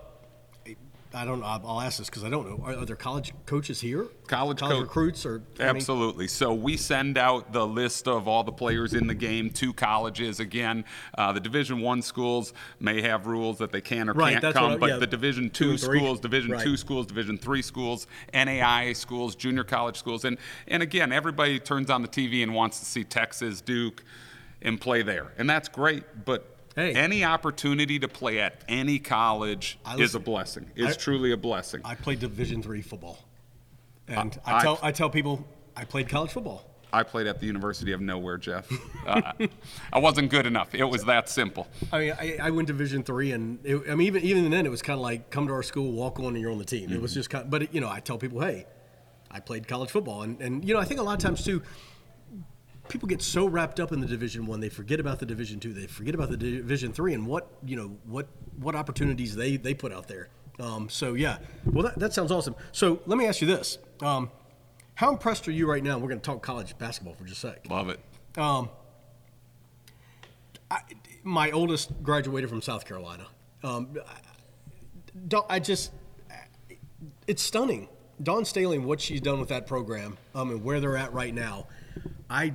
I 1.17 1.25
don't 1.25 1.41
know. 1.41 1.47
I'll 1.47 1.81
ask 1.81 1.97
this 1.97 2.11
because 2.11 2.25
I 2.25 2.29
don't 2.29 2.47
know. 2.47 2.63
Are, 2.63 2.77
are 2.77 2.85
there 2.85 2.95
college 2.95 3.33
coaches 3.47 3.81
here? 3.81 4.07
College 4.27 4.59
college 4.59 4.77
co- 4.77 4.83
recruits 4.83 5.25
or 5.25 5.43
I 5.59 5.63
mean- 5.69 5.77
Absolutely. 5.77 6.29
So 6.29 6.53
we 6.53 6.77
send 6.77 7.17
out 7.17 7.55
the 7.55 7.67
list 7.67 8.07
of 8.07 8.29
all 8.29 8.45
the 8.45 8.53
players 8.53 8.93
in 8.93 9.07
the 9.07 9.15
game 9.15 9.49
to 9.51 9.73
colleges. 9.73 10.41
Again, 10.41 10.85
uh, 11.17 11.33
the 11.33 11.41
Division 11.41 11.81
One 11.81 12.03
schools 12.03 12.53
may 12.81 13.01
have 13.01 13.27
rules 13.27 13.57
that 13.59 13.73
they 13.73 13.81
can 13.81 14.11
or 14.11 14.13
Right, 14.13 14.39
can't 14.41 14.55
come, 14.55 14.73
I- 14.73 14.77
but 14.77 14.89
yeah, 14.91 14.97
the 14.99 15.07
Division 15.07 15.49
two 15.49 15.79
schools, 15.79 16.21
Division 16.21 16.53
Right. 16.53 16.63
Two 16.63 16.77
schools, 16.77 17.07
Division 17.07 17.39
Three 17.39 17.63
schools, 17.63 18.07
NAIA 18.35 18.95
schools, 18.95 19.35
junior 19.35 19.65
college 19.65 19.97
schools, 19.97 20.27
and 20.27 20.37
and 20.69 20.83
again, 20.83 21.13
everybody 21.13 21.59
turns 21.59 21.89
on 21.89 22.03
the 22.03 22.09
TV 22.09 22.43
and 22.43 22.55
wants 22.55 22.79
to 22.81 22.85
see 22.85 23.05
Texas, 23.05 23.63
Duke, 23.63 24.05
and 24.61 24.79
play 24.79 25.01
there, 25.03 25.33
and 25.39 25.49
that's 25.49 25.69
great, 25.69 26.05
but. 26.27 26.53
Hey. 26.77 26.93
Any 26.93 27.25
opportunity 27.25 27.99
to 27.99 28.07
play 28.07 28.39
at 28.39 28.63
any 28.69 28.99
college 28.99 29.79
I 29.85 29.97
is 29.97 30.15
a 30.15 30.21
blessing. 30.21 30.71
It's 30.77 30.95
I- 30.97 31.01
truly 31.01 31.33
a 31.33 31.37
blessing. 31.37 31.81
I 31.85 31.95
played 31.95 32.21
Division 32.21 32.63
three 32.63 32.83
football, 32.83 33.19
and 34.07 34.39
I- 34.45 34.59
I, 34.59 34.63
tell 34.63 34.79
I 34.83 34.93
tell 34.93 35.09
people 35.11 35.47
I 35.75 35.85
played 35.85 36.09
college 36.11 36.31
football. 36.33 36.65
I 36.93 37.03
played 37.03 37.27
at 37.27 37.41
the 37.41 37.47
University 37.47 37.93
of 37.93 38.01
Nowhere, 38.01 38.39
Jeff. 38.39 38.71
Uh, 39.07 39.33
I 39.93 40.01
wasn't 40.01 40.31
good 40.31 40.47
enough. 40.47 40.75
It 40.75 40.83
was 40.83 41.05
that 41.05 41.29
simple. 41.29 41.69
I 41.93 41.99
mean, 42.01 42.13
I, 42.21 42.39
I 42.43 42.51
went 42.51 42.67
Division 42.67 43.05
three, 43.05 43.31
and 43.31 43.59
it, 43.65 43.83
I 43.89 43.95
mean, 43.95 44.09
even 44.09 44.23
even 44.23 44.51
then, 44.51 44.67
it 44.67 44.69
was 44.71 44.83
kind 44.83 44.99
of 44.99 45.03
like 45.03 45.31
come 45.31 45.47
to 45.47 45.53
our 45.53 45.63
school, 45.63 45.93
walk 45.93 46.19
on, 46.19 46.27
and 46.35 46.41
you're 46.41 46.51
on 46.51 46.59
the 46.59 46.65
team. 46.65 46.93
It 46.93 47.01
was 47.01 47.13
Mm-hmm. 47.13 47.19
just 47.21 47.31
kind. 47.31 47.45
Of, 47.45 47.51
but 47.51 47.63
it, 47.63 47.73
you 47.75 47.81
know, 47.81 47.89
I 47.89 48.01
tell 48.01 48.19
people, 48.19 48.41
hey, 48.41 48.67
I 49.31 49.39
played 49.41 49.69
college 49.69 49.91
football, 49.91 50.23
and 50.23 50.41
and 50.43 50.65
you 50.65 50.75
know, 50.75 50.81
I 50.81 50.85
think 50.85 50.99
a 50.99 51.05
lot 51.05 51.13
of 51.15 51.21
times 51.21 51.45
too, 51.45 51.63
people 52.89 53.09
get 53.09 53.23
so 53.23 53.47
wrapped 53.47 53.81
up 53.81 53.93
in 53.93 54.01
the 54.01 54.07
Division 54.07 54.47
one, 54.47 54.61
they 54.61 54.69
forget 54.69 55.01
about 55.01 55.19
the 55.19 55.27
Division 55.27 55.61
two, 55.61 55.73
they 55.73 55.87
forget 55.87 56.15
about 56.15 56.31
the 56.31 56.37
Division 56.37 56.93
three, 56.93 57.15
and 57.15 57.27
what 57.27 57.49
you 57.65 57.77
know, 57.77 57.97
what 58.05 58.27
what 58.59 58.75
opportunities 58.75 59.35
they 59.37 59.57
they 59.57 59.75
put 59.75 59.93
out 59.93 60.09
there. 60.09 60.29
Um, 60.59 60.89
so 60.89 61.15
yeah, 61.15 61.39
well 61.65 61.85
that, 61.85 61.99
that 61.99 62.13
sounds 62.13 62.33
awesome. 62.33 62.55
So 62.73 63.01
let 63.07 63.19
me 63.19 63.27
ask 63.27 63.41
you 63.41 63.47
this: 63.47 63.79
um, 64.01 64.31
How 64.95 65.11
impressed 65.13 65.47
are 65.49 65.53
you 65.53 65.69
right 65.69 65.83
now? 65.83 65.99
We're 65.99 66.09
going 66.09 66.21
to 66.21 66.27
talk 66.27 66.43
college 66.43 66.77
basketball 66.79 67.15
for 67.15 67.25
just 67.25 67.45
a 67.45 67.49
sec. 67.49 67.69
Love 67.69 67.89
it. 67.91 68.01
Um, 68.39 68.71
I, 70.71 70.81
my 71.23 71.51
oldest 71.51 72.03
graduated 72.03 72.49
from 72.49 72.63
South 72.63 72.85
Carolina. 72.85 73.27
Um, 73.63 73.97
I, 75.33 75.43
I 75.49 75.59
just, 75.59 75.93
it's 77.27 77.43
stunning. 77.43 77.89
Dawn 78.23 78.45
Staley, 78.45 78.79
what 78.79 79.01
she's 79.01 79.21
done 79.21 79.41
with 79.41 79.51
that 79.51 79.67
program, 79.67 80.17
um, 80.35 80.51
and 80.51 80.65
where 80.65 80.81
they're 80.81 80.97
at 80.97 81.13
right 81.13 81.35
now, 81.35 81.67
I, 82.31 82.55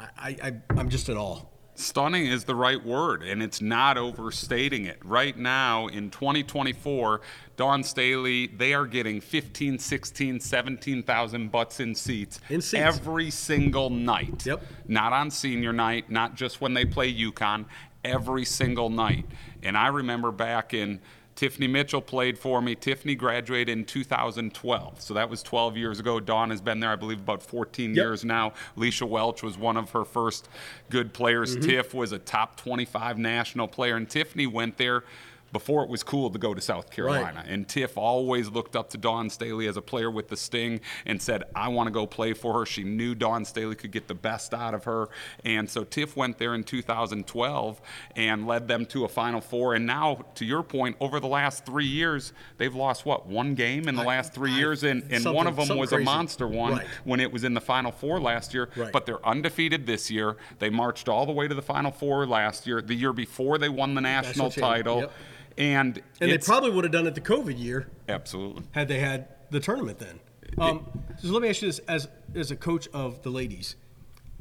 I, 0.00 0.36
I, 0.42 0.52
I'm 0.70 0.88
just 0.88 1.08
at 1.08 1.16
all. 1.16 1.50
Stunning 1.74 2.26
is 2.26 2.42
the 2.42 2.56
right 2.56 2.84
word, 2.84 3.22
and 3.22 3.40
it's 3.40 3.62
not 3.62 3.96
overstating 3.96 4.84
it. 4.84 4.98
Right 5.04 5.38
now 5.38 5.86
in 5.86 6.10
2024, 6.10 7.20
Dawn 7.56 7.84
Staley, 7.84 8.48
they 8.48 8.74
are 8.74 8.84
getting 8.84 9.20
15, 9.20 9.78
16, 9.78 10.40
17,000 10.40 11.52
butts 11.52 11.78
in 11.78 11.94
seats, 11.94 12.40
In 12.48 12.60
seats. 12.60 12.82
every 12.82 13.30
single 13.30 13.90
night. 13.90 14.44
Yep. 14.44 14.64
Not 14.88 15.12
on 15.12 15.30
senior 15.30 15.72
night, 15.72 16.10
not 16.10 16.34
just 16.34 16.60
when 16.60 16.74
they 16.74 16.84
play 16.84 17.14
UConn, 17.14 17.66
every 18.04 18.44
single 18.44 18.90
night. 18.90 19.26
And 19.62 19.76
I 19.76 19.86
remember 19.86 20.32
back 20.32 20.74
in 20.74 21.00
Tiffany 21.38 21.68
Mitchell 21.68 22.00
played 22.00 22.36
for 22.36 22.60
me. 22.60 22.74
Tiffany 22.74 23.14
graduated 23.14 23.68
in 23.68 23.84
2012. 23.84 25.00
So 25.00 25.14
that 25.14 25.30
was 25.30 25.40
12 25.44 25.76
years 25.76 26.00
ago. 26.00 26.18
Dawn 26.18 26.50
has 26.50 26.60
been 26.60 26.80
there, 26.80 26.90
I 26.90 26.96
believe, 26.96 27.20
about 27.20 27.44
14 27.44 27.90
Yep. 27.94 27.96
years 27.96 28.24
now. 28.24 28.54
Aleighsa 28.76 29.08
Welch 29.08 29.40
was 29.44 29.56
one 29.56 29.76
of 29.76 29.90
her 29.92 30.04
first 30.04 30.48
good 30.90 31.12
players. 31.12 31.56
Mm-hmm. 31.56 31.70
Tiff 31.70 31.94
was 31.94 32.10
a 32.10 32.18
top 32.18 32.56
25 32.56 33.18
national 33.18 33.68
player. 33.68 33.94
And 33.94 34.10
Tiffany 34.10 34.48
went 34.48 34.78
there 34.78 35.04
before 35.52 35.82
it 35.82 35.88
was 35.88 36.02
cool 36.02 36.30
to 36.30 36.38
go 36.38 36.52
to 36.54 36.60
South 36.60 36.90
Carolina. 36.90 37.44
And 37.48 37.66
Tiff 37.68 37.96
always 37.96 38.50
looked 38.50 38.76
up 38.76 38.90
to 38.90 38.98
Dawn 38.98 39.30
Staley 39.30 39.66
as 39.66 39.76
a 39.76 39.82
player 39.82 40.10
with 40.10 40.28
the 40.28 40.36
sting 40.36 40.80
and 41.06 41.20
said, 41.22 41.44
I 41.54 41.68
want 41.68 41.86
to 41.86 41.90
go 41.90 42.06
play 42.06 42.32
for 42.34 42.52
her. 42.58 42.66
She 42.66 42.82
knew 42.84 43.14
Dawn 43.14 43.44
Staley 43.44 43.74
could 43.74 43.90
get 43.90 44.08
the 44.08 44.14
best 44.14 44.52
out 44.52 44.74
of 44.74 44.84
her. 44.84 45.08
And 45.44 45.68
so 45.70 45.84
Tiff 45.84 46.16
went 46.16 46.38
there 46.38 46.54
in 46.54 46.64
2012 46.64 47.80
and 48.16 48.46
led 48.46 48.68
them 48.68 48.84
to 48.86 49.04
a 49.04 49.08
Final 49.08 49.40
Four. 49.40 49.74
And 49.74 49.86
now, 49.86 50.24
to 50.34 50.44
your 50.44 50.62
point, 50.62 50.96
over 51.00 51.20
the 51.20 51.26
last 51.28 51.64
three 51.64 51.86
years, 51.86 52.32
they've 52.58 52.74
lost 52.74 53.06
what, 53.06 53.26
one 53.26 53.54
game 53.54 53.88
in 53.88 53.96
the 53.96 54.02
last 54.04 54.34
three 54.34 54.52
I- 54.52 54.58
years? 54.58 54.82
And, 54.84 55.04
and 55.10 55.24
one 55.24 55.46
of 55.46 55.56
them 55.56 55.76
was 55.78 55.90
crazy. 55.90 56.02
a 56.02 56.04
monster 56.04 56.46
one 56.46 56.74
Right. 56.74 56.86
when 57.04 57.20
it 57.20 57.32
was 57.32 57.44
in 57.44 57.54
the 57.54 57.60
Final 57.60 57.90
Four 57.92 58.20
last 58.20 58.52
year. 58.54 58.68
Right. 58.76 58.92
But 58.92 59.06
they're 59.06 59.24
undefeated 59.26 59.86
this 59.86 60.10
year. 60.10 60.36
They 60.58 60.70
marched 60.70 61.08
all 61.08 61.26
the 61.26 61.32
way 61.32 61.48
to 61.48 61.54
the 61.54 61.62
Final 61.62 61.90
Four 61.90 62.26
last 62.26 62.66
year. 62.66 62.80
The 62.82 62.94
year 62.94 63.12
before, 63.12 63.58
they 63.58 63.68
won 63.68 63.94
the 63.94 64.00
national, 64.00 64.48
National 64.48 64.50
title. 64.50 65.00
yep. 65.00 65.12
And, 65.58 66.00
And 66.20 66.30
they 66.30 66.38
probably 66.38 66.70
would 66.70 66.84
have 66.84 66.92
done 66.92 67.06
it 67.06 67.14
the 67.14 67.20
COVID 67.20 67.58
year 67.58 67.88
absolutely. 68.08 68.62
had 68.70 68.88
they 68.88 69.00
had 69.00 69.28
the 69.50 69.60
tournament 69.60 69.98
then. 69.98 70.20
Um, 70.56 70.86
so 71.20 71.28
let 71.28 71.42
me 71.42 71.48
ask 71.50 71.60
you 71.62 71.68
this: 71.68 71.80
as 71.80 72.08
as 72.34 72.50
a 72.50 72.56
coach 72.56 72.88
of 72.94 73.22
the 73.22 73.30
ladies, 73.30 73.76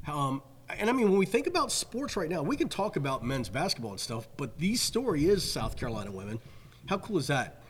um, 0.08 0.42
and 0.70 0.90
I 0.90 0.94
mean 0.94 1.10
when 1.10 1.20
we 1.20 1.26
think 1.26 1.48
about 1.48 1.72
sports 1.72 2.16
right 2.16 2.30
now, 2.30 2.44
we 2.44 2.56
can 2.56 2.70
talk 2.70 2.96
about 2.96 3.24
men's 3.26 3.50
basketball 3.50 3.92
and 3.92 4.00
stuff, 4.00 4.28
but 4.38 4.58
the 4.58 4.76
story 4.76 5.26
is 5.26 5.50
South 5.50 5.76
Carolina 5.76 6.12
women. 6.12 6.40
How 6.86 6.98
cool 6.98 7.18
is 7.18 7.28
that 7.28 7.62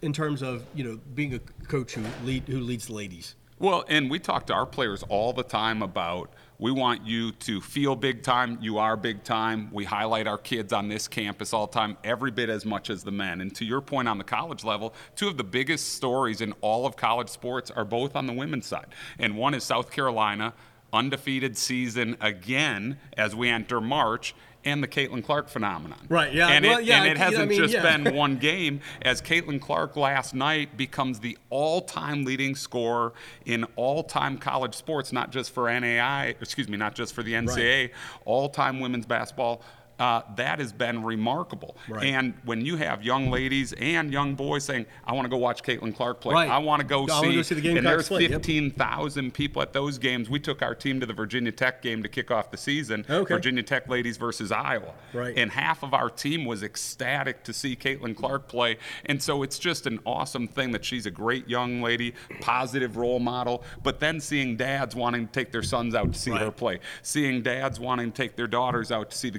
in 0.00 0.12
terms 0.12 0.42
of 0.42 0.64
you 0.74 0.84
know 0.84 1.00
being 1.14 1.34
a 1.34 1.38
coach 1.66 1.92
who 1.92 2.02
lead 2.24 2.44
who 2.48 2.60
leads 2.60 2.86
the 2.86 2.94
ladies? 2.94 3.34
Well, 3.58 3.84
and 3.88 4.10
we 4.10 4.18
talk 4.18 4.46
to 4.46 4.54
our 4.54 4.66
players 4.66 5.04
all 5.08 5.32
the 5.32 5.44
time 5.44 5.82
about 5.82 6.32
we 6.62 6.70
want 6.70 7.04
you 7.04 7.32
to 7.32 7.60
feel 7.60 7.96
big 7.96 8.22
time. 8.22 8.56
You 8.60 8.78
are 8.78 8.96
big 8.96 9.24
time. 9.24 9.68
We 9.72 9.84
highlight 9.84 10.28
our 10.28 10.38
kids 10.38 10.72
on 10.72 10.86
this 10.86 11.08
campus 11.08 11.52
all 11.52 11.66
the 11.66 11.72
time, 11.72 11.96
every 12.04 12.30
bit 12.30 12.48
as 12.48 12.64
much 12.64 12.88
as 12.88 13.02
the 13.02 13.10
men. 13.10 13.40
And 13.40 13.52
to 13.56 13.64
your 13.64 13.80
point 13.80 14.06
on 14.06 14.16
the 14.16 14.22
college 14.22 14.62
level, 14.62 14.94
two 15.16 15.26
of 15.26 15.36
the 15.36 15.42
biggest 15.42 15.94
stories 15.94 16.40
in 16.40 16.54
all 16.60 16.86
of 16.86 16.94
college 16.94 17.30
sports 17.30 17.72
are 17.72 17.84
both 17.84 18.14
on 18.14 18.28
the 18.28 18.32
women's 18.32 18.66
side. 18.66 18.86
And 19.18 19.36
one 19.36 19.54
is 19.54 19.64
South 19.64 19.90
Carolina, 19.90 20.54
undefeated 20.92 21.58
season 21.58 22.16
again 22.20 22.96
as 23.16 23.34
we 23.34 23.48
enter 23.48 23.80
March. 23.80 24.32
And 24.64 24.82
the 24.82 24.88
Caitlin 24.88 25.24
Clark 25.24 25.48
phenomenon. 25.48 25.98
Right, 26.08 26.32
yeah, 26.32 26.48
And 26.48 26.64
well, 26.64 26.78
it, 26.78 26.84
yeah, 26.84 27.02
and 27.02 27.10
it 27.12 27.20
I 27.20 27.24
hasn't 27.24 27.48
mean, 27.48 27.58
just 27.58 27.74
yeah. 27.74 27.96
been 27.96 28.14
one 28.14 28.36
game 28.36 28.80
as 29.02 29.20
Caitlin 29.20 29.60
Clark 29.60 29.96
last 29.96 30.34
night 30.34 30.76
becomes 30.76 31.18
the 31.18 31.36
all-time 31.50 32.24
leading 32.24 32.54
scorer 32.54 33.12
in 33.44 33.64
all-time 33.74 34.38
college 34.38 34.74
sports, 34.74 35.12
not 35.12 35.32
just 35.32 35.50
for 35.50 35.68
NAI, 35.68 36.36
excuse 36.40 36.68
me, 36.68 36.76
not 36.76 36.94
just 36.94 37.12
for 37.12 37.24
the 37.24 37.32
NCAA, 37.32 37.90
all-time 38.24 38.78
women's 38.78 39.06
basketball. 39.06 39.62
Uh, 40.02 40.20
that 40.34 40.58
has 40.58 40.72
been 40.72 41.04
remarkable. 41.04 41.76
Right. 41.88 42.06
And 42.06 42.34
when 42.44 42.66
you 42.66 42.74
have 42.74 43.04
young 43.04 43.30
ladies 43.30 43.72
and 43.74 44.12
young 44.12 44.34
boys 44.34 44.64
saying, 44.64 44.86
"I 45.04 45.12
want 45.12 45.26
to 45.26 45.28
go 45.28 45.36
watch 45.36 45.62
Caitlin 45.62 45.94
Clark 45.94 46.20
play. 46.20 46.34
Right. 46.34 46.50
I 46.50 46.58
want 46.58 46.80
to 46.80 46.84
go 46.84 47.04
I 47.04 47.20
see," 47.20 47.36
go 47.36 47.42
see 47.42 47.54
the 47.54 47.68
and 47.68 47.76
Gamecocks 47.76 47.84
there's 47.84 48.08
play, 48.08 48.22
yep. 48.22 48.32
15,000 48.32 49.32
people 49.32 49.62
at 49.62 49.72
those 49.72 49.98
games. 49.98 50.28
We 50.28 50.40
took 50.40 50.60
our 50.60 50.74
team 50.74 50.98
to 50.98 51.06
the 51.06 51.12
Virginia 51.12 51.52
Tech 51.52 51.82
game 51.82 52.02
to 52.02 52.08
kick 52.08 52.32
off 52.32 52.50
the 52.50 52.56
season. 52.56 53.06
Okay. 53.08 53.32
Virginia 53.32 53.62
Tech 53.62 53.88
ladies 53.88 54.16
versus 54.16 54.50
Iowa. 54.50 54.92
Right. 55.12 55.38
And 55.38 55.52
half 55.52 55.84
of 55.84 55.94
our 55.94 56.10
team 56.10 56.46
was 56.46 56.64
ecstatic 56.64 57.44
to 57.44 57.52
see 57.52 57.76
Caitlin 57.76 58.16
Clark 58.16 58.48
play. 58.48 58.78
And 59.06 59.22
so 59.22 59.44
it's 59.44 59.60
just 59.60 59.86
an 59.86 60.00
awesome 60.04 60.48
thing 60.48 60.72
that 60.72 60.84
she's 60.84 61.06
a 61.06 61.12
great 61.12 61.46
young 61.46 61.80
lady, 61.80 62.14
positive 62.40 62.96
role 62.96 63.20
model. 63.20 63.62
But 63.84 64.00
then 64.00 64.18
seeing 64.18 64.56
dads 64.56 64.96
wanting 64.96 65.28
to 65.28 65.32
take 65.32 65.52
their 65.52 65.62
sons 65.62 65.94
out 65.94 66.12
to 66.12 66.18
see 66.18 66.32
her 66.32 66.50
play, 66.50 66.80
seeing 67.02 67.42
dads 67.42 67.78
wanting 67.78 68.10
to 68.10 68.16
take 68.16 68.34
their 68.34 68.48
daughters 68.48 68.90
out 68.90 69.12
to 69.12 69.16
see 69.16 69.30
the 69.30 69.38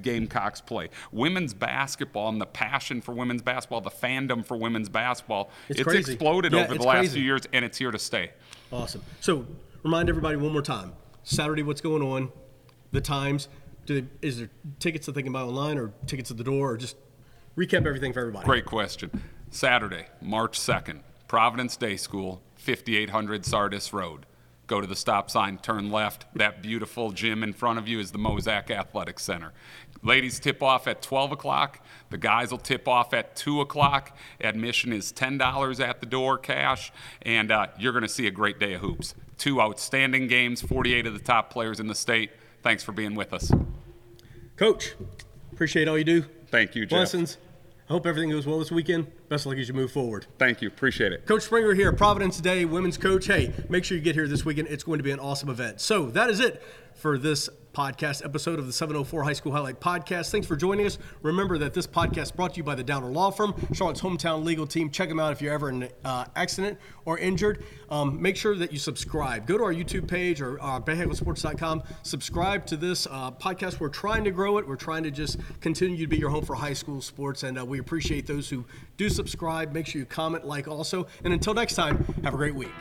Gamecocks 0.53 0.61
play. 0.61 0.89
Women's 1.11 1.53
basketball 1.53 2.29
and 2.29 2.39
the 2.39 2.45
passion 2.45 3.01
for 3.01 3.13
women's 3.13 3.41
basketball, 3.41 3.81
the 3.81 3.89
fandom 3.89 4.45
for 4.45 4.57
women's 4.57 4.89
basketball, 4.89 5.49
It's 5.69 5.79
it's, 5.79 6.09
exploded 6.09 6.53
Yeah, 6.53 6.63
over 6.63 6.73
it's 6.75 6.83
the 6.83 6.87
last 6.87 6.97
crazy. 6.99 7.13
few 7.15 7.23
years 7.23 7.41
and 7.53 7.65
it's 7.65 7.77
here 7.77 7.91
to 7.91 7.99
stay. 7.99 8.31
Awesome. 8.71 9.01
So 9.21 9.45
remind 9.83 10.09
everybody 10.09 10.37
one 10.37 10.51
more 10.51 10.61
time: 10.61 10.93
Saturday, 11.23 11.63
what's 11.63 11.81
going 11.81 12.01
on? 12.03 12.31
The 12.91 13.01
times. 13.01 13.47
Do 13.85 13.99
they, 13.99 14.07
is 14.25 14.37
there 14.37 14.49
tickets 14.79 15.07
that 15.07 15.11
they 15.11 15.23
can 15.23 15.33
buy 15.33 15.41
online, 15.41 15.77
or 15.77 15.91
tickets 16.07 16.31
at 16.31 16.37
the 16.37 16.43
door, 16.43 16.71
or 16.71 16.77
just 16.77 16.95
recap 17.57 17.85
everything 17.85 18.13
for 18.13 18.21
everybody? 18.21 18.45
Great 18.45 18.65
question. 18.65 19.11
Saturday, 19.49 20.05
March 20.21 20.57
2nd, 20.57 21.01
Providence 21.27 21.75
Day 21.75 21.97
School, 21.97 22.41
5800 22.55 23.45
Sardis 23.45 23.91
Road. 23.91 24.25
Go 24.73 24.81
to 24.81 24.87
the 24.87 24.95
stop 24.95 25.29
sign, 25.29 25.59
turn 25.59 25.91
left. 25.91 26.25
That 26.33 26.63
beautiful 26.63 27.11
gym 27.11 27.43
in 27.43 27.53
front 27.53 27.77
of 27.77 27.87
you 27.87 27.99
is 27.99 28.09
the 28.09 28.17
Mozak 28.17 28.71
Athletic 28.71 29.19
Center. 29.19 29.53
Ladies 30.01 30.39
tip 30.39 30.63
off 30.63 30.87
at 30.87 31.03
12 31.03 31.33
o'clock. 31.33 31.85
The 32.09 32.17
guys 32.17 32.49
will 32.49 32.57
tip 32.57 32.87
off 32.87 33.13
at 33.13 33.35
2 33.35 33.61
o'clock. 33.61 34.17
Admission 34.41 34.91
is 34.91 35.13
$10 35.13 35.79
at 35.79 35.99
the 35.99 36.07
door, 36.07 36.39
cash, 36.39 36.91
and 37.21 37.51
uh, 37.51 37.67
you're 37.77 37.91
going 37.91 38.01
to 38.01 38.09
see 38.09 38.25
a 38.25 38.31
great 38.31 38.57
day 38.57 38.73
of 38.73 38.81
hoops. 38.81 39.13
Two 39.37 39.61
outstanding 39.61 40.25
games, 40.25 40.63
48 40.63 41.05
of 41.05 41.13
the 41.13 41.19
top 41.19 41.51
players 41.51 41.79
in 41.79 41.85
the 41.85 41.93
state. 41.93 42.31
Thanks 42.63 42.81
for 42.81 42.93
being 42.93 43.13
with 43.13 43.31
us. 43.31 43.51
Coach, 44.57 44.95
appreciate 45.51 45.87
all 45.87 45.99
you 45.99 46.03
do. 46.03 46.25
Thank 46.47 46.73
you, 46.73 46.87
Jeff. 46.87 46.97
Blessings. 46.97 47.37
I 47.89 47.93
hope 47.93 48.05
everything 48.05 48.29
goes 48.29 48.47
well 48.47 48.59
this 48.59 48.71
weekend. 48.71 49.07
Best 49.27 49.45
of 49.45 49.51
luck 49.51 49.59
as 49.59 49.67
you 49.67 49.73
move 49.73 49.91
forward. 49.91 50.25
Thank 50.39 50.61
you. 50.61 50.69
Appreciate 50.69 51.11
it. 51.11 51.25
Coach 51.25 51.43
Springer 51.43 51.73
here, 51.73 51.91
Providence 51.91 52.39
Day, 52.39 52.63
women's 52.63 52.97
coach. 52.97 53.27
Hey, 53.27 53.51
make 53.67 53.83
sure 53.83 53.97
you 53.97 54.03
get 54.03 54.15
here 54.15 54.27
this 54.27 54.45
weekend. 54.45 54.69
It's 54.69 54.83
going 54.83 54.99
to 54.99 55.03
be 55.03 55.11
an 55.11 55.19
awesome 55.19 55.49
event. 55.49 55.81
So 55.81 56.05
that 56.11 56.29
is 56.29 56.39
it 56.39 56.63
for 56.95 57.17
this 57.17 57.49
podcast 57.73 58.23
episode 58.23 58.59
of 58.59 58.67
the 58.67 58.73
704 58.73 59.23
High 59.23 59.33
School 59.33 59.51
Highlight 59.51 59.79
Podcast. 59.79 60.29
Thanks 60.29 60.45
for 60.45 60.55
joining 60.55 60.85
us. 60.85 60.99
Remember 61.23 61.57
that 61.57 61.73
this 61.73 61.87
podcast 61.87 62.35
brought 62.35 62.53
to 62.53 62.57
you 62.57 62.63
by 62.63 62.75
the 62.75 62.83
Downer 62.83 63.09
Law 63.09 63.31
Firm, 63.31 63.53
Charlotte's 63.73 64.01
hometown 64.01 64.43
legal 64.43 64.67
team. 64.67 64.89
Check 64.91 65.09
them 65.09 65.19
out 65.19 65.31
if 65.31 65.41
you're 65.41 65.53
ever 65.53 65.69
in 65.69 65.83
an 65.83 65.89
uh, 66.05 66.25
accident 66.35 66.77
or 67.05 67.17
injured. 67.17 67.63
Um, 67.89 68.21
make 68.21 68.37
sure 68.37 68.55
that 68.55 68.71
you 68.71 68.77
subscribe. 68.77 69.47
Go 69.47 69.57
to 69.57 69.63
our 69.63 69.73
YouTube 69.73 70.07
page 70.07 70.39
or 70.41 70.61
uh. 70.61 70.79
Subscribe 72.03 72.65
to 72.67 72.77
this 72.77 73.07
uh, 73.09 73.31
podcast. 73.31 73.79
We're 73.79 73.89
trying 73.89 74.23
to 74.25 74.31
grow 74.31 74.59
it. 74.59 74.67
We're 74.67 74.75
trying 74.75 75.03
to 75.03 75.11
just 75.11 75.39
continue 75.59 75.97
to 75.97 76.07
be 76.07 76.17
your 76.17 76.29
home 76.29 76.45
for 76.45 76.55
high 76.55 76.73
school 76.73 77.01
sports, 77.01 77.43
and 77.43 77.59
uh, 77.59 77.65
we 77.65 77.79
appreciate 77.79 78.27
those 78.27 78.49
who 78.49 78.65
do 78.97 79.09
subscribe. 79.09 79.73
Make 79.73 79.87
sure 79.87 79.99
you 79.99 80.05
comment, 80.05 80.45
like 80.45 80.67
also. 80.67 81.07
And 81.23 81.33
until 81.33 81.53
next 81.53 81.75
time, 81.75 82.05
have 82.23 82.33
a 82.33 82.37
great 82.37 82.55
week. 82.55 82.71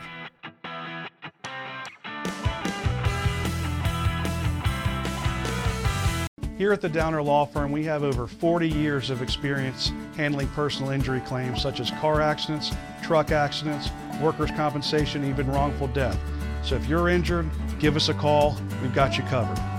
Here 6.63 6.71
at 6.71 6.79
the 6.79 6.87
Downer 6.87 7.21
Law 7.21 7.45
Firm, 7.45 7.73
we 7.73 7.83
have 7.83 8.03
over 8.03 8.25
40 8.25 8.69
years 8.69 9.09
of 9.09 9.21
experience 9.21 9.91
handling 10.15 10.47
personal 10.47 10.91
injury 10.91 11.19
claims 11.19 11.61
such 11.61 11.81
as 11.81 11.91
car 11.91 12.21
accidents, 12.21 12.71
truck 13.01 13.33
accidents, 13.33 13.89
workers' 14.21 14.49
compensation, 14.51 15.25
even 15.25 15.45
wrongful 15.51 15.87
death. 15.87 16.17
So 16.63 16.75
if 16.75 16.87
you're 16.87 17.09
injured, 17.09 17.49
give 17.79 17.97
us 17.97 18.07
a 18.07 18.13
call. 18.13 18.55
We've 18.81 18.95
got 18.95 19.17
you 19.17 19.25
covered. 19.25 19.72